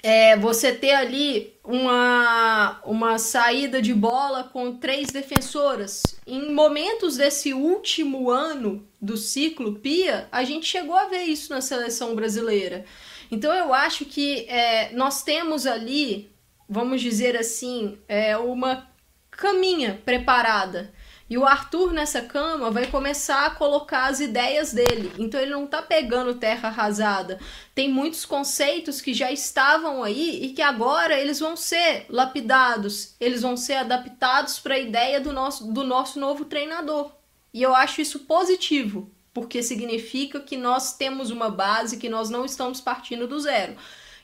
[0.03, 6.03] é, você ter ali uma, uma saída de bola com três defensoras.
[6.26, 11.61] Em momentos desse último ano do ciclo Pia, a gente chegou a ver isso na
[11.61, 12.84] seleção brasileira.
[13.30, 16.30] Então eu acho que é, nós temos ali,
[16.68, 18.88] vamos dizer assim, é, uma
[19.30, 20.92] caminha preparada
[21.33, 25.11] e o Arthur nessa cama vai começar a colocar as ideias dele.
[25.18, 27.41] Então ele não tá pegando terra arrasada.
[27.74, 33.41] Tem muitos conceitos que já estavam aí e que agora eles vão ser lapidados, eles
[33.41, 37.11] vão ser adaptados para a ideia do nosso, do nosso novo treinador.
[37.51, 42.45] E eu acho isso positivo, porque significa que nós temos uma base, que nós não
[42.45, 43.74] estamos partindo do zero.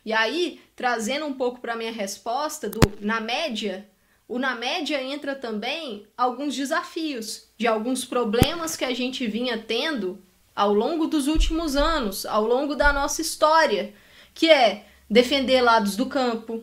[0.05, 3.89] E aí, trazendo um pouco para minha resposta do na média,
[4.29, 10.22] o na média entra também alguns desafios de alguns problemas que a gente vinha tendo
[10.55, 13.95] ao longo dos últimos anos, ao longo da nossa história,
[14.35, 16.62] que é defender lados do campo,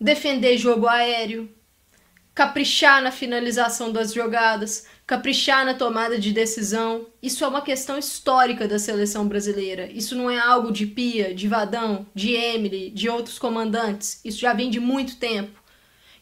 [0.00, 1.50] defender jogo aéreo,
[2.32, 7.06] caprichar na finalização das jogadas, caprichar na tomada de decisão.
[7.20, 9.90] Isso é uma questão histórica da seleção brasileira.
[9.90, 14.20] Isso não é algo de Pia, de Vadão, de Emily, de outros comandantes.
[14.24, 15.60] Isso já vem de muito tempo.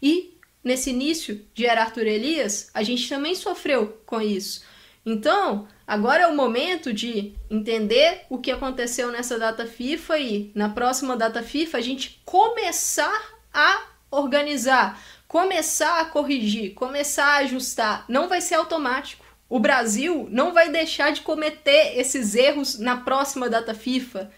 [0.03, 0.38] E
[0.69, 4.63] nesse início de Era Arthur Elias, a gente também sofreu com isso.
[5.05, 10.69] Então, agora é o momento de entender o que aconteceu nessa data FIFA e na
[10.69, 18.05] próxima data FIFA a gente começar a organizar, começar a corrigir, começar a ajustar.
[18.07, 19.25] Não vai ser automático.
[19.49, 24.31] O Brasil não vai deixar de cometer esses erros na próxima data FIFA,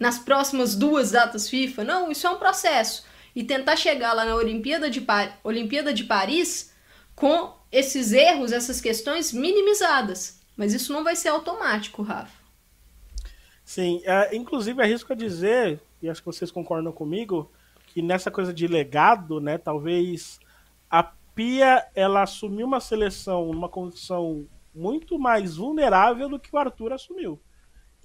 [0.00, 1.84] nas próximas duas datas FIFA.
[1.84, 3.04] Não, isso é um processo
[3.34, 6.72] e tentar chegar lá na Olimpíada de, Par Olimpíada de Paris
[7.14, 10.40] com esses erros, essas questões minimizadas.
[10.56, 12.44] Mas isso não vai ser automático, Rafa.
[13.64, 17.50] Sim, é, inclusive arrisco a dizer, e acho que vocês concordam comigo,
[17.88, 20.38] que nessa coisa de legado, né, talvez
[20.90, 26.92] a Pia ela assumiu uma seleção numa condição muito mais vulnerável do que o Arthur
[26.92, 27.40] assumiu.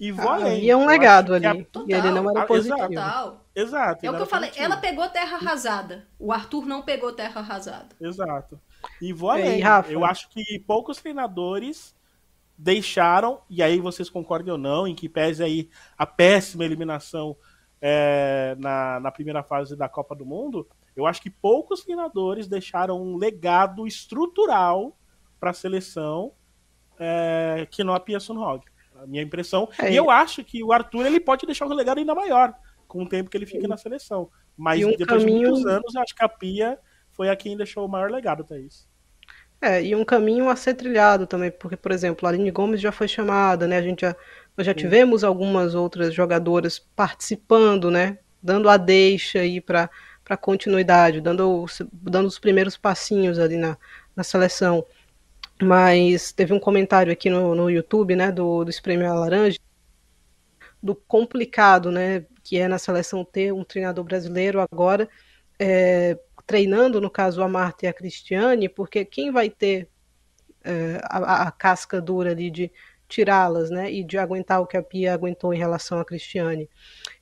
[0.00, 0.56] E vou ah, além.
[0.56, 1.46] Havia um legado ali.
[1.46, 1.54] A...
[1.54, 2.88] e ele não era positivo.
[2.88, 3.44] Total.
[3.54, 4.06] Exato.
[4.06, 4.48] É o que eu falei.
[4.48, 4.72] Positivo.
[4.72, 6.08] Ela pegou terra arrasada.
[6.18, 7.88] O Arthur não pegou terra arrasada.
[8.00, 8.58] Exato.
[9.02, 9.60] E vou além.
[9.60, 9.92] Rafa.
[9.92, 11.94] Eu acho que poucos treinadores
[12.56, 17.36] deixaram, e aí vocês concordem ou não, em que pese aí a péssima eliminação
[17.80, 23.02] é, na, na primeira fase da Copa do Mundo, eu acho que poucos treinadores deixaram
[23.02, 24.96] um legado estrutural
[25.38, 26.32] para a seleção
[26.98, 28.69] é, que não a Pia Sunhog
[29.02, 29.68] a minha impressão.
[29.78, 32.54] É, e eu acho que o Arthur ele pode deixar um legado ainda maior
[32.86, 34.28] com o tempo que ele fica na seleção.
[34.56, 35.44] Mas um depois caminho...
[35.44, 36.78] de muitos anos, acho que a Pia
[37.12, 38.88] foi a quem deixou o maior legado, Thaís.
[39.62, 42.90] É, e um caminho a ser trilhado também, porque, por exemplo, a Aline Gomes já
[42.90, 43.76] foi chamada, né?
[43.76, 44.16] A gente já
[44.56, 48.18] Nós já tivemos algumas outras jogadoras participando, né?
[48.42, 49.90] Dando a deixa aí para
[50.30, 53.76] para continuidade, dando, dando os primeiros passinhos ali na,
[54.14, 54.86] na seleção.
[55.62, 59.58] Mas teve um comentário aqui no, no YouTube, né, do, do Esprêmio Laranja,
[60.82, 65.08] do complicado, né, que é na seleção ter um treinador brasileiro agora
[65.60, 69.88] é, treinando, no caso, a Marta e a Cristiane, porque quem vai ter
[70.64, 72.72] é, a, a, casca dura ali de
[73.06, 76.68] tirá-las, né, e de aguentar o que a Pia aguentou em relação a Cristiane.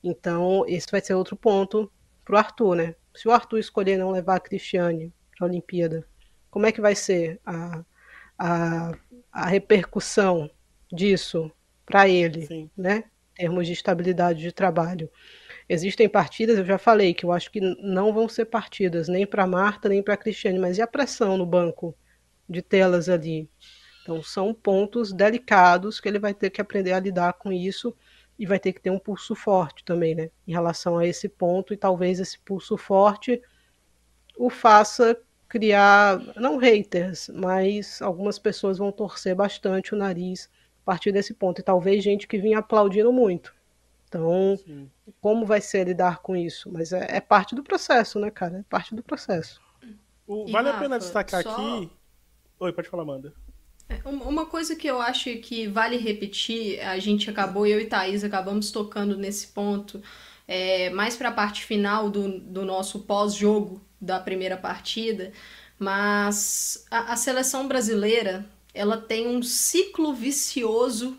[0.03, 1.91] Então, esse vai ser outro ponto
[2.23, 2.95] para o Arthur, né?
[3.13, 6.07] Se o Arthur escolher não levar a Cristiane para a Olimpíada,
[6.49, 7.83] como é que vai ser a,
[8.39, 8.93] a,
[9.31, 10.49] a repercussão
[10.91, 11.51] disso
[11.85, 12.69] para ele, Sim.
[12.77, 13.03] né?
[13.33, 15.09] Em termos de estabilidade de trabalho.
[15.67, 19.45] Existem partidas, eu já falei, que eu acho que não vão ser partidas nem para
[19.45, 21.95] Marta, nem para Cristiane, mas e a pressão no banco
[22.49, 23.49] de telas ali?
[24.01, 27.95] Então, são pontos delicados que ele vai ter que aprender a lidar com isso
[28.39, 31.73] e vai ter que ter um pulso forte também, né, em relação a esse ponto,
[31.73, 33.39] e talvez esse pulso forte
[34.37, 35.19] o faça
[35.49, 40.47] criar, não haters, mas algumas pessoas vão torcer bastante o nariz
[40.83, 43.53] a partir desse ponto, e talvez gente que vinha aplaudindo muito.
[44.07, 44.89] Então, Sim.
[45.19, 46.71] como vai ser lidar com isso?
[46.71, 48.59] Mas é, é, parte do processo, né, cara?
[48.59, 49.61] É parte do processo.
[50.25, 51.51] O, vale Rafa, a pena destacar só...
[51.51, 51.91] aqui.
[52.59, 53.33] Oi, pode falar, Amanda.
[53.87, 58.23] É, uma coisa que eu acho que vale repetir, a gente acabou, eu e Thaís
[58.23, 60.01] acabamos tocando nesse ponto,
[60.51, 65.31] é, mais para a parte final do, do nosso pós-jogo da primeira partida,
[65.77, 68.43] mas a, a seleção brasileira
[68.73, 71.15] ela tem um ciclo vicioso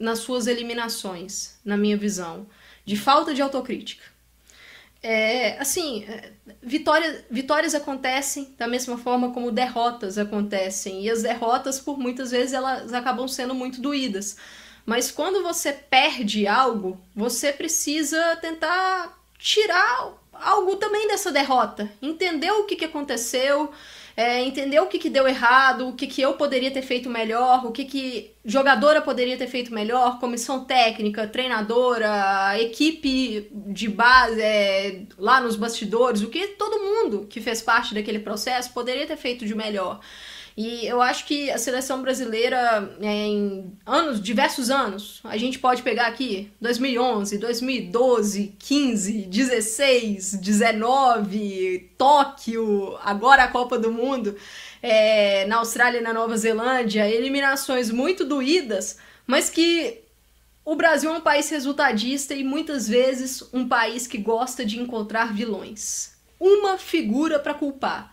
[0.00, 2.48] nas suas eliminações, na minha visão,
[2.84, 4.02] de falta de autocrítica.
[5.00, 11.04] É, assim, é, vitória, vitórias acontecem da mesma forma como derrotas acontecem.
[11.04, 14.36] E as derrotas, por muitas vezes, elas acabam sendo muito doídas.
[14.84, 21.90] Mas quando você perde algo, você precisa tentar tirar algo também dessa derrota.
[22.00, 23.70] Entender o que, que aconteceu,
[24.16, 27.64] é, entender o que, que deu errado, o que, que eu poderia ter feito melhor,
[27.64, 35.02] o que, que jogadora poderia ter feito melhor, comissão técnica, treinadora, equipe de base, é,
[35.16, 39.46] lá nos bastidores, o que todo mundo que fez parte daquele processo poderia ter feito
[39.46, 40.00] de melhor.
[40.56, 45.82] E eu acho que a seleção brasileira, é, em anos, diversos anos, a gente pode
[45.82, 54.36] pegar aqui 2011, 2012, 15, 16, 19, Tóquio, agora a Copa do Mundo,
[54.82, 60.02] é, na Austrália e na Nova Zelândia, eliminações muito doídas, mas que
[60.64, 65.32] o Brasil é um país resultadista e muitas vezes um país que gosta de encontrar
[65.32, 66.12] vilões.
[66.38, 68.11] Uma figura para culpar.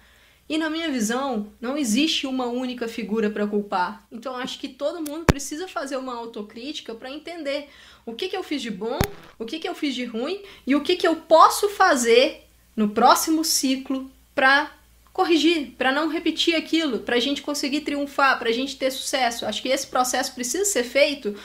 [0.50, 4.08] E na minha visão, não existe uma única figura para culpar.
[4.12, 7.70] Então acho que todo mundo precisa fazer uma autocrítica para entender
[8.04, 8.98] o que, que eu fiz de bom,
[9.38, 12.90] o que, que eu fiz de ruim e o que, que eu posso fazer no
[12.90, 14.72] próximo ciclo para
[15.14, 19.46] corrigir, para não repetir aquilo, para a gente conseguir triunfar, para a gente ter sucesso.
[19.46, 21.36] Acho que esse processo precisa ser feito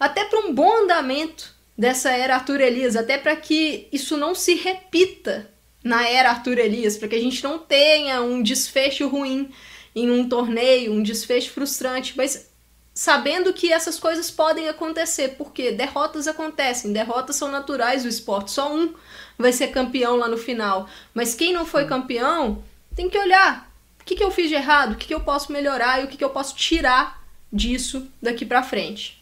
[0.00, 4.54] até para um bom andamento dessa era Arthur Elias, até para que isso não se
[4.54, 5.50] repita
[5.86, 9.50] na era Arthur Elias, para que a gente não tenha um desfecho ruim
[9.94, 12.50] em um torneio, um desfecho frustrante, mas
[12.92, 18.74] sabendo que essas coisas podem acontecer, porque derrotas acontecem, derrotas são naturais do esporte, só
[18.74, 18.94] um
[19.38, 22.64] vai ser campeão lá no final, mas quem não foi campeão
[22.96, 23.70] tem que olhar
[24.00, 26.08] o que, que eu fiz de errado, o que, que eu posso melhorar e o
[26.08, 27.22] que, que eu posso tirar
[27.52, 29.15] disso daqui para frente.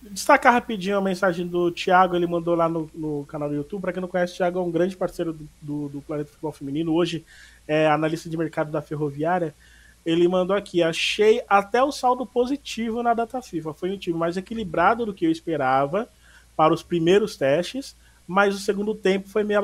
[0.00, 3.80] Destacar rapidinho a mensagem do Thiago, ele mandou lá no, no canal do YouTube.
[3.80, 6.52] Para quem não conhece, o Thiago é um grande parceiro do, do, do Planeta Futebol
[6.52, 6.94] Feminino.
[6.94, 7.24] Hoje
[7.66, 9.52] é analista de mercado da Ferroviária.
[10.06, 13.74] Ele mandou aqui: achei até o saldo positivo na data FIFA.
[13.74, 16.08] Foi um time mais equilibrado do que eu esperava
[16.56, 19.60] para os primeiros testes, mas o segundo tempo foi meio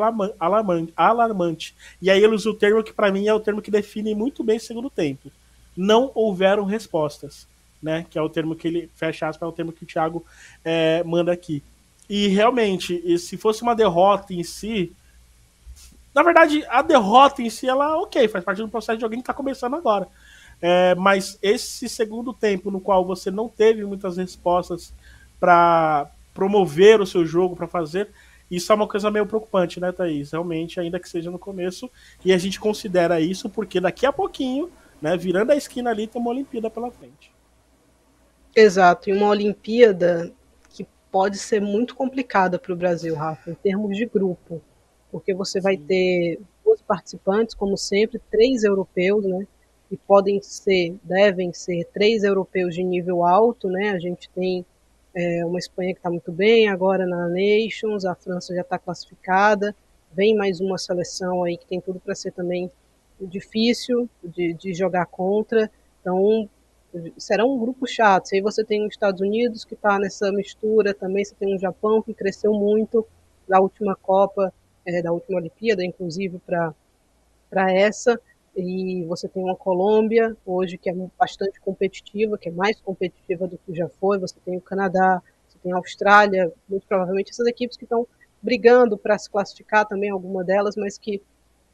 [0.97, 1.77] alarmante.
[2.03, 4.43] E aí ele usa o termo que para mim é o termo que define muito
[4.43, 5.31] bem o segundo tempo.
[5.77, 7.47] Não houveram respostas
[7.85, 8.07] né?
[8.09, 10.25] Que é o termo que ele fecha aspas, é o termo que o Thiago
[10.65, 11.63] é, manda aqui.
[12.09, 14.95] E realmente, se fosse uma derrota em si,
[16.15, 19.23] na verdade, a derrota em si, ela, ok, faz parte do processo de alguém que
[19.23, 20.09] está começando agora.
[20.63, 24.95] É, mas esse segundo tempo, no qual você não teve muitas respostas
[25.39, 28.09] para promover o seu jogo, para fazer,
[28.51, 30.31] isso é uma coisa meio preocupante, né, Thaís?
[30.31, 31.91] Realmente, ainda que seja no começo,
[32.25, 34.71] e a gente considera isso porque daqui a pouquinho,
[35.03, 37.34] né, virando a esquina ali, tem uma Olimpíada pela frente.
[38.57, 40.33] Exato, e uma Olimpíada
[40.71, 44.63] que pode ser muito complicada para o Brasil, Rafa, em termos de grupo,
[45.11, 49.47] porque você vai ter dois participantes, como sempre, três europeus, né?
[49.91, 53.91] E podem ser, devem ser três europeus de nível alto, né?
[53.91, 54.65] A gente tem
[55.15, 59.75] é, uma Espanha que está muito bem agora na Nations, a França já está classificada,
[60.13, 62.71] vem mais uma seleção aí que tem tudo para ser também
[63.21, 65.71] difícil de, de jogar contra.
[66.01, 66.49] Então,
[67.19, 68.31] será um grupo chato.
[68.33, 72.03] Aí você tem os Estados Unidos que está nessa mistura também, você tem o Japão
[72.03, 73.07] que cresceu muito
[73.49, 74.53] da última Copa,
[74.87, 78.21] é, da última Olimpíada, inclusive para essa.
[78.57, 83.59] E você tem uma Colômbia hoje que é bastante competitiva, que é mais competitiva do
[83.59, 84.19] que já foi.
[84.19, 88.07] Você tem o Canadá, você tem a Austrália, muito provavelmente essas equipes que estão
[88.41, 91.21] brigando para se classificar também, alguma delas, mas que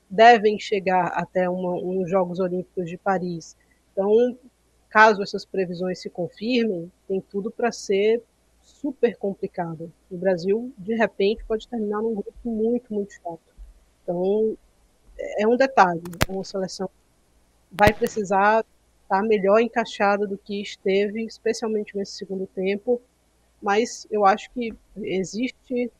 [0.08, 3.56] devem chegar até uma, Jogos Olímpicos de Paris.
[3.92, 4.38] Então,
[4.90, 8.22] caso essas previsões se confirmem, tem tudo para ser
[8.60, 9.92] super complicado.
[10.10, 13.40] O Brasil, de repente, pode terminar num grupo muito, muito chato.
[14.02, 14.56] Então,
[15.38, 16.02] é um detalhe.
[16.28, 16.90] Uma seleção
[17.70, 18.64] vai precisar
[19.02, 23.00] estar melhor encaixada do que esteve, especialmente nesse segundo tempo.
[23.62, 25.90] Mas eu acho que existe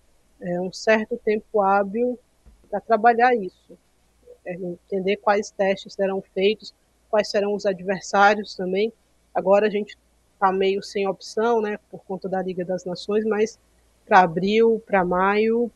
[0.41, 2.19] é, um certo tempo hábil
[2.69, 3.79] para trabalhar isso.
[4.45, 6.75] É, entender quais testes serão feitos,
[7.11, 8.93] quais serão os adversários também.
[9.35, 9.97] Agora a gente
[10.35, 13.59] está meio sem opção, né, por conta da Liga das Nações, mas
[14.07, 15.71] para abril, para maio,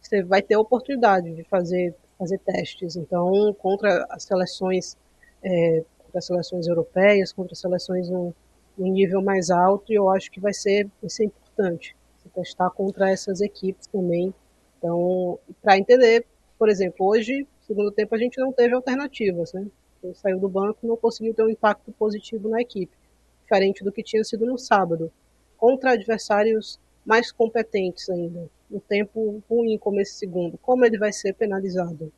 [0.00, 2.96] você vai ter a oportunidade de fazer, fazer testes.
[2.96, 4.96] Então, contra as seleções,
[5.42, 8.34] é, contra as seleções europeias, contra as seleções no,
[8.76, 12.70] no nível mais alto, e eu acho que vai ser, vai ser importante se testar
[12.70, 14.32] contra essas equipes também.
[14.78, 16.24] Então, para entender,
[16.58, 19.66] por exemplo, hoje, segundo tempo, a gente não teve alternativas, né?
[20.00, 22.96] Quem saiu do banco não conseguiu ter um impacto positivo na equipe,
[23.42, 25.10] diferente do que tinha sido no sábado,
[25.56, 28.48] contra adversários mais competentes ainda.
[28.70, 30.58] Um tempo ruim como esse segundo.
[30.58, 32.12] Como ele vai ser penalizado?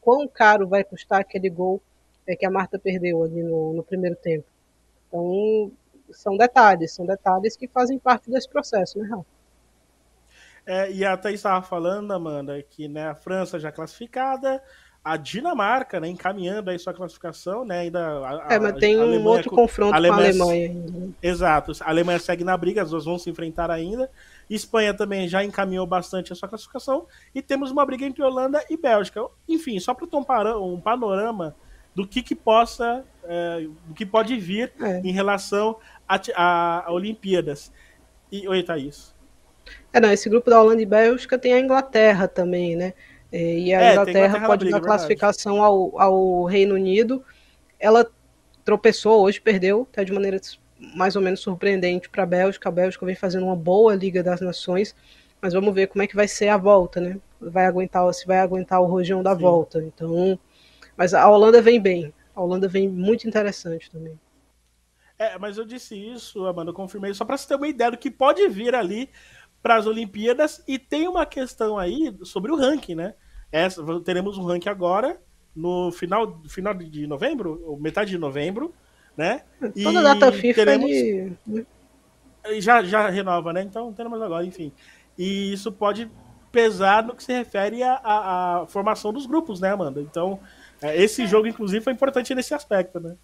[0.00, 1.80] Quão caro vai custar aquele gol
[2.26, 4.44] é, que a Marta perdeu ali no, no primeiro tempo?
[5.08, 5.72] Então,
[6.10, 9.34] são detalhes, são detalhes que fazem parte desse processo, né, Rafa?
[10.66, 14.62] É, e a estava falando, Amanda, que né, a França já classificada,
[15.04, 19.50] a Dinamarca, né, encaminhando aí sua classificação, né, ainda a, é, mas tem um outro
[19.50, 20.98] confronto a Alemanha, com a Alemanha ainda.
[20.98, 21.08] Né?
[21.22, 24.10] Exato, a Alemanha segue na briga, as duas vão se enfrentar ainda.
[24.48, 28.76] Espanha também já encaminhou bastante a sua classificação e temos uma briga entre Holanda e
[28.76, 29.26] Bélgica.
[29.48, 31.54] Enfim, só para ter um, panorama
[31.94, 35.00] do que, que possa, é, do que pode vir é.
[35.00, 35.76] em relação
[36.08, 37.72] a, a, a, Olimpíadas.
[38.30, 39.14] E, oi, Thaís.
[39.92, 42.92] É, não, esse grupo da Holanda e Bélgica tem a Inglaterra também, né?
[43.34, 47.20] É, e a é, Inglaterra, pode briga, dar classificação ao, ao Reino Unido.
[47.80, 48.08] Ela
[48.64, 50.40] tropeçou hoje, perdeu, até de maneira
[50.94, 52.68] mais ou menos surpreendente para a Bélgica.
[52.68, 54.94] A Bélgica vem fazendo uma boa Liga das Nações,
[55.42, 57.18] mas vamos ver como é que vai ser a volta, né?
[57.40, 59.40] Vai aguentar, se vai aguentar o rojão da Sim.
[59.40, 59.82] volta.
[59.82, 60.38] Então,
[60.96, 62.14] mas a Holanda vem bem.
[62.36, 64.16] A Holanda vem muito interessante também.
[65.18, 67.98] É, mas eu disse isso, Amanda, eu confirmei só para você ter uma ideia do
[67.98, 69.10] que pode vir ali
[69.60, 70.62] para as Olimpíadas.
[70.68, 73.14] E tem uma questão aí sobre o ranking, né?
[73.54, 75.16] Essa, teremos um ranking agora,
[75.54, 78.74] no final, final de novembro, ou metade de novembro,
[79.16, 79.42] né?
[79.60, 80.90] Toda e data FIFA teremos...
[80.90, 81.36] Ele...
[82.60, 83.62] já, já renova, né?
[83.62, 84.72] Então teremos agora, enfim.
[85.16, 86.10] E isso pode
[86.50, 90.00] pesar no que se refere à, formação dos grupos, né, Amanda?
[90.00, 90.40] Então,
[90.82, 91.26] é, esse é.
[91.28, 93.14] jogo, inclusive, foi importante nesse aspecto, né?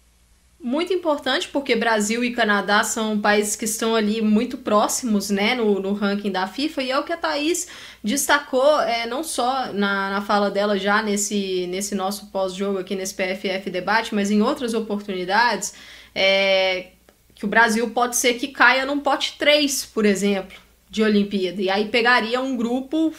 [0.63, 5.79] Muito importante porque Brasil e Canadá são países que estão ali muito próximos né, no,
[5.79, 7.67] no ranking da FIFA e é o que a Thaís
[8.03, 13.15] destacou é, não só na, na fala dela já nesse, nesse nosso pós-jogo aqui nesse
[13.15, 15.73] PFF debate, mas em outras oportunidades
[16.13, 16.89] é,
[17.33, 20.55] que o Brasil pode ser que caia num pote 3, por exemplo,
[20.87, 21.59] de Olimpíada.
[21.59, 23.11] E aí pegaria um grupo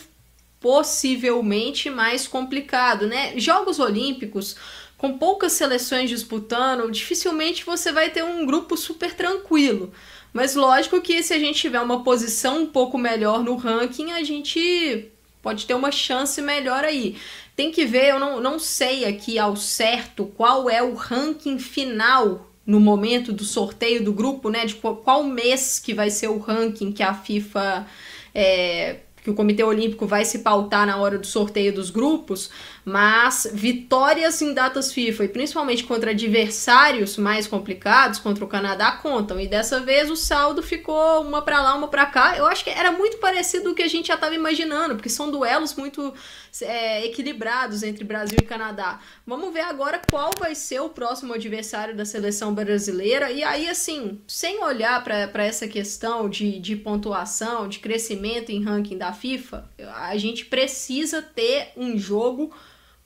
[0.61, 3.33] possivelmente mais complicado, né?
[3.37, 4.57] Jogos Olímpicos
[5.03, 9.93] com poucas seleções disputando, dificilmente você vai ter um grupo super tranquilo.
[10.33, 14.23] Mas lógico que se a gente tiver uma posição um pouco melhor no ranking, a
[14.23, 15.09] gente
[15.43, 17.17] pode ter uma chance melhor aí.
[17.57, 22.49] Tem que ver, eu não, não sei aqui ao certo qual é o ranking final
[22.65, 24.67] no momento do sorteio do grupo, né?
[24.67, 27.89] De qual, qual mês que vai ser o ranking que a FIFA.
[28.33, 32.51] É, que o Comitê Olímpico vai se pautar na hora do sorteio dos grupos,
[32.85, 39.39] mas vitórias em datas FIFA e principalmente contra adversários mais complicados, contra o Canadá, contam.
[39.39, 42.37] E dessa vez o saldo ficou uma para lá, uma para cá.
[42.37, 45.09] Eu acho que era muito parecido com o que a gente já estava imaginando, porque
[45.09, 46.13] são duelos muito
[46.61, 48.99] é, equilibrados entre Brasil e Canadá.
[49.25, 53.31] Vamos ver agora qual vai ser o próximo adversário da seleção brasileira.
[53.31, 58.99] E aí, assim, sem olhar para essa questão de, de pontuação, de crescimento em ranking
[58.99, 62.53] da FIFA, a gente precisa ter um jogo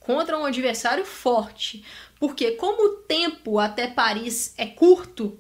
[0.07, 1.85] contra um adversário forte.
[2.19, 5.39] Porque como o tempo até Paris é curto,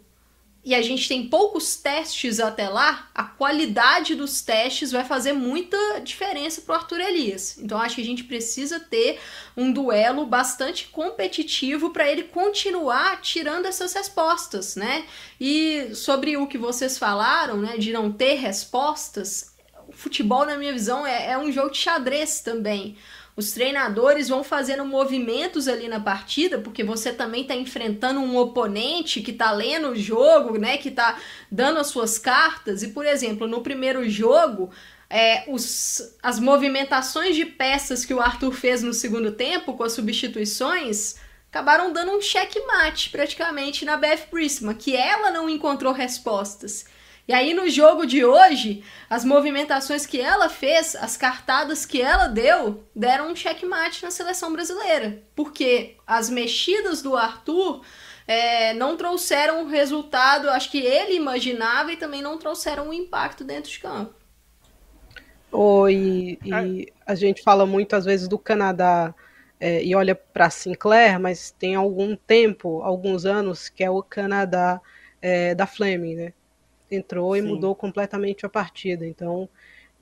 [0.64, 6.01] e a gente tem poucos testes até lá, a qualidade dos testes vai fazer muita
[6.01, 7.57] diferença para o Arthur Elias.
[7.57, 9.21] Então acho que a gente precisa ter
[9.57, 15.07] um duelo bastante competitivo para ele continuar tirando essas respostas, né?
[15.41, 19.55] E sobre o que vocês falaram, né, de não ter respostas,
[19.87, 22.97] o futebol, na minha visão, é, é um jogo de xadrez também.
[23.37, 29.20] Os treinadores vão fazendo movimentos ali na partida, porque você também está enfrentando um oponente
[29.20, 30.78] que está lendo o jogo, né?
[30.78, 31.18] Que está
[31.53, 32.82] dando as suas cartas.
[32.82, 34.70] E, por exemplo, no primeiro jogo,
[35.11, 39.93] é, os, as movimentações de peças que o Arthur fez no segundo tempo, com as
[39.93, 41.16] substituições,
[41.51, 46.87] acabaram dando um checkmate praticamente na Beth Prisma, que ela não encontrou respostas.
[47.29, 52.29] E aí no jogo de hoje, as movimentações que ela fez, as cartadas que ela
[52.29, 55.22] deu, deram um checkmate na seleção brasileira.
[55.35, 57.83] Porque as mexidas do Arthur
[58.29, 63.43] é, não trouxeram o resultado, acho que ele imaginava, e também não trouxeram o impacto
[63.43, 64.14] dentro de campo.
[65.51, 69.14] Oi, e a gente fala muito às vezes do Canadá
[69.59, 74.81] é, e olha para Sinclair, mas tem algum tempo, alguns anos, que é o Canadá
[75.20, 76.33] é, da Fleming, né?
[76.91, 77.41] Entrou Sim.
[77.41, 79.07] e mudou completamente a partida.
[79.07, 79.49] Então,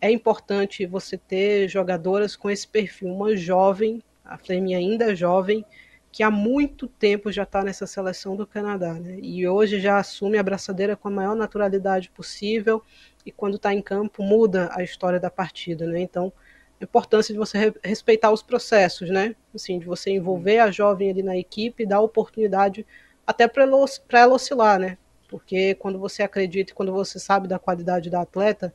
[0.01, 3.09] é importante você ter jogadoras com esse perfil.
[3.09, 5.65] Uma jovem, a Flame ainda é jovem,
[6.13, 9.19] que há muito tempo já está nessa seleção do Canadá, né?
[9.21, 12.83] E hoje já assume a braçadeira com a maior naturalidade possível
[13.27, 16.01] e quando está em campo muda a história da partida, né?
[16.01, 16.33] Então,
[16.81, 19.35] a importância de você respeitar os processos, né?
[19.55, 22.87] Assim, de você envolver a jovem ali na equipe e dar oportunidade
[23.27, 24.99] até para ela oscilar, né?
[25.35, 28.73] Porque quando você acredita e quando você sabe da qualidade da atleta,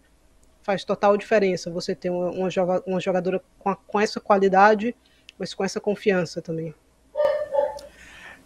[0.62, 2.50] faz total diferença você ter uma,
[2.86, 4.94] uma, jogadora com, a, com essa qualidade,
[5.38, 6.76] mas com essa confiança também.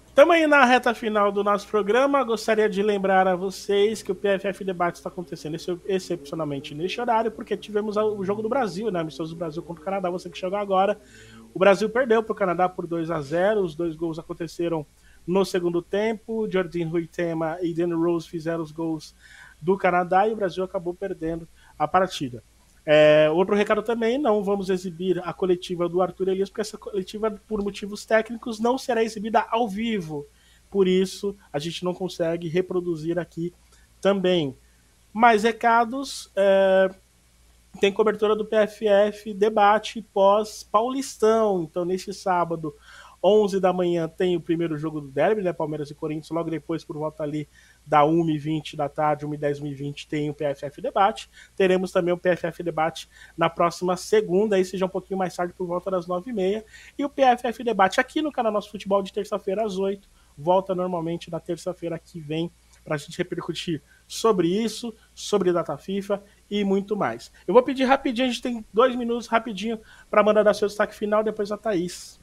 [0.05, 2.23] Estamos aí na reta final do nosso programa.
[2.23, 5.57] Gostaria de lembrar a vocês que o PFF Debate está acontecendo
[5.87, 8.99] excepcionalmente neste horário, porque tivemos o jogo do Brasil, né?
[8.99, 10.11] Amistoso do Brasil contra o Canadá.
[10.11, 11.01] Você que chegou agora.
[11.51, 14.85] O Brasil perdeu para o Canadá por 2 a 0 Os dois gols aconteceram
[15.25, 16.49] no segundo tempo.
[16.49, 19.15] Jordan Huitema e Dan Rose fizeram os gols
[19.61, 21.47] do Canadá e o Brasil acabou perdendo
[21.77, 22.43] a partida.
[22.85, 27.31] É, outro recado também, não vamos exibir a coletiva do Arthur Elias, porque essa coletiva,
[27.47, 30.27] por motivos técnicos, não será exibida ao vivo.
[30.69, 33.53] Por isso, a gente não consegue reproduzir aqui
[34.01, 34.57] também.
[35.13, 36.89] Mais recados, é,
[37.79, 41.63] tem cobertura do PFF, debate pós-Paulistão.
[41.63, 42.75] Então, neste sábado,
[43.23, 45.53] 11 da manhã tem o primeiro jogo do Derby, né?
[45.53, 46.29] Palmeiras e Corinthians.
[46.29, 47.47] Logo depois, por volta ali
[47.85, 51.29] da 1h20 da tarde, 1h10, 1h20, tem o PFF Debate.
[51.55, 55.65] Teremos também o PFF Debate na próxima segunda, aí seja um pouquinho mais tarde, por
[55.65, 56.63] volta das 9h30.
[56.97, 61.31] E o PFF Debate aqui no canal Nosso Futebol de terça-feira às 8 Volta normalmente
[61.31, 62.51] na terça-feira que vem
[62.83, 67.31] para a gente repercutir sobre isso, sobre data FIFA e muito mais.
[67.47, 70.93] Eu vou pedir rapidinho, a gente tem dois minutos rapidinho para mandar dar seu destaque
[70.93, 72.22] final, depois a Thaís.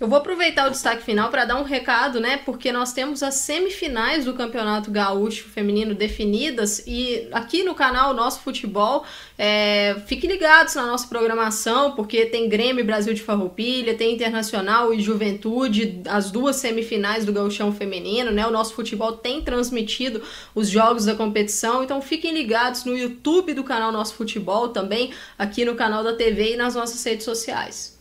[0.00, 2.38] Eu vou aproveitar o destaque final para dar um recado, né?
[2.38, 8.40] Porque nós temos as semifinais do Campeonato Gaúcho Feminino definidas e aqui no canal Nosso
[8.40, 9.04] Futebol,
[9.36, 15.00] é, fiquem ligados na nossa programação, porque tem Grêmio Brasil de Farroupilha, tem Internacional e
[15.00, 18.46] Juventude, as duas semifinais do Gauchão Feminino, né?
[18.46, 20.22] O Nosso Futebol tem transmitido
[20.54, 25.62] os jogos da competição, então fiquem ligados no YouTube do canal Nosso Futebol, também aqui
[25.62, 27.99] no canal da TV e nas nossas redes sociais.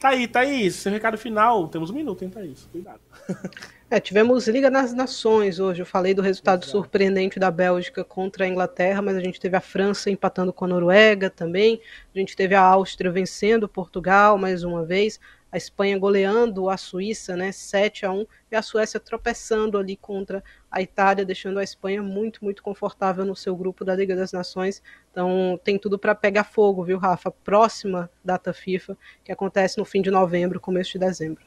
[0.00, 1.66] Tá aí, Thaís, seu recado final.
[1.68, 2.68] Temos um minuto, hein, Thaís?
[2.70, 3.00] Cuidado.
[3.90, 5.80] É, tivemos Liga nas Nações hoje.
[5.80, 6.72] Eu falei do resultado Exato.
[6.72, 10.68] surpreendente da Bélgica contra a Inglaterra, mas a gente teve a França empatando com a
[10.68, 11.80] Noruega também.
[12.14, 15.18] A gente teve a Áustria vencendo Portugal mais uma vez
[15.50, 20.44] a Espanha goleando a Suíça, né, 7 a 1, e a Suécia tropeçando ali contra
[20.70, 24.82] a Itália, deixando a Espanha muito, muito confortável no seu grupo da Liga das Nações.
[25.10, 27.30] Então, tem tudo para pegar fogo, viu, Rafa?
[27.30, 31.42] Próxima data FIFA, que acontece no fim de novembro, começo de dezembro.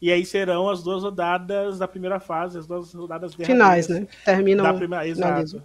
[0.00, 4.06] E aí serão as duas rodadas da primeira fase, as duas rodadas finais, né?
[4.24, 5.62] Terminam da primeira, exato.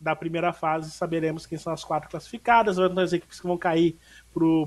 [0.00, 3.98] Da primeira fase, saberemos quem são as quatro classificadas, as equipes que vão cair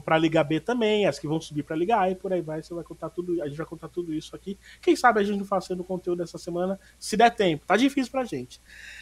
[0.05, 2.31] para a Liga B também, as que vão subir para a Liga A e por
[2.31, 2.61] aí vai.
[2.61, 4.59] Você vai contar tudo, a gente vai contar tudo isso aqui.
[4.79, 7.65] Quem sabe a gente não fazendo conteúdo essa semana, se der tempo.
[7.65, 8.61] Tá difícil pra gente.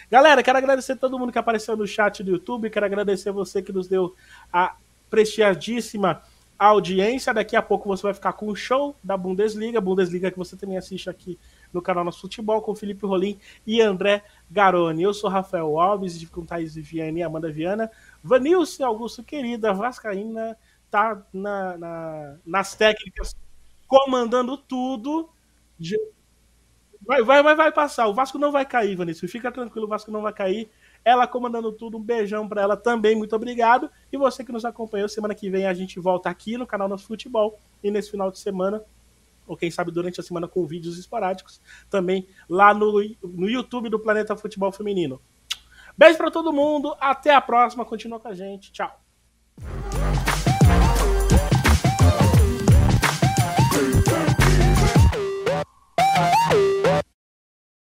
[0.10, 3.74] Galera, quero agradecer todo mundo que apareceu no chat do YouTube, quero agradecer você que
[3.74, 4.16] nos deu
[4.54, 4.78] a
[5.10, 6.22] prestigiadíssima
[6.58, 7.34] audiência.
[7.34, 10.78] Daqui a pouco você vai ficar com o show da Bundesliga, Bundesliga que você também
[10.78, 11.38] assiste aqui
[11.74, 15.04] no canal Nosso Futebol, com Felipe Rolim e André Garoni.
[15.04, 17.90] Eu sou Rafael Alves, com Thaís Viviane e Amanda Viana.
[18.24, 20.58] Vanilson Augusto, querida, Vascaína,
[20.90, 23.36] tá na, na, nas técnicas,
[23.88, 25.30] comandando tudo.
[27.02, 28.08] Vai, vai, vai, vai passar.
[28.08, 29.28] O Vasco não vai cair, Vanessa.
[29.28, 30.70] Fica tranquilo, o Vasco não vai cair.
[31.04, 33.90] Ela comandando tudo, um beijão para ela também, muito obrigado.
[34.12, 37.08] E você que nos acompanhou, semana que vem a gente volta aqui no canal Nosso
[37.08, 37.58] Futebol.
[37.84, 38.84] E nesse final de semana,
[39.48, 44.00] ou quem sabe durante a semana com vídeos esporádicos, também lá no, no YouTube do
[44.00, 45.22] Planeta Futebol Feminino.
[45.98, 49.00] Beijo para todo mundo, até a próxima, continua com a gente, tchau.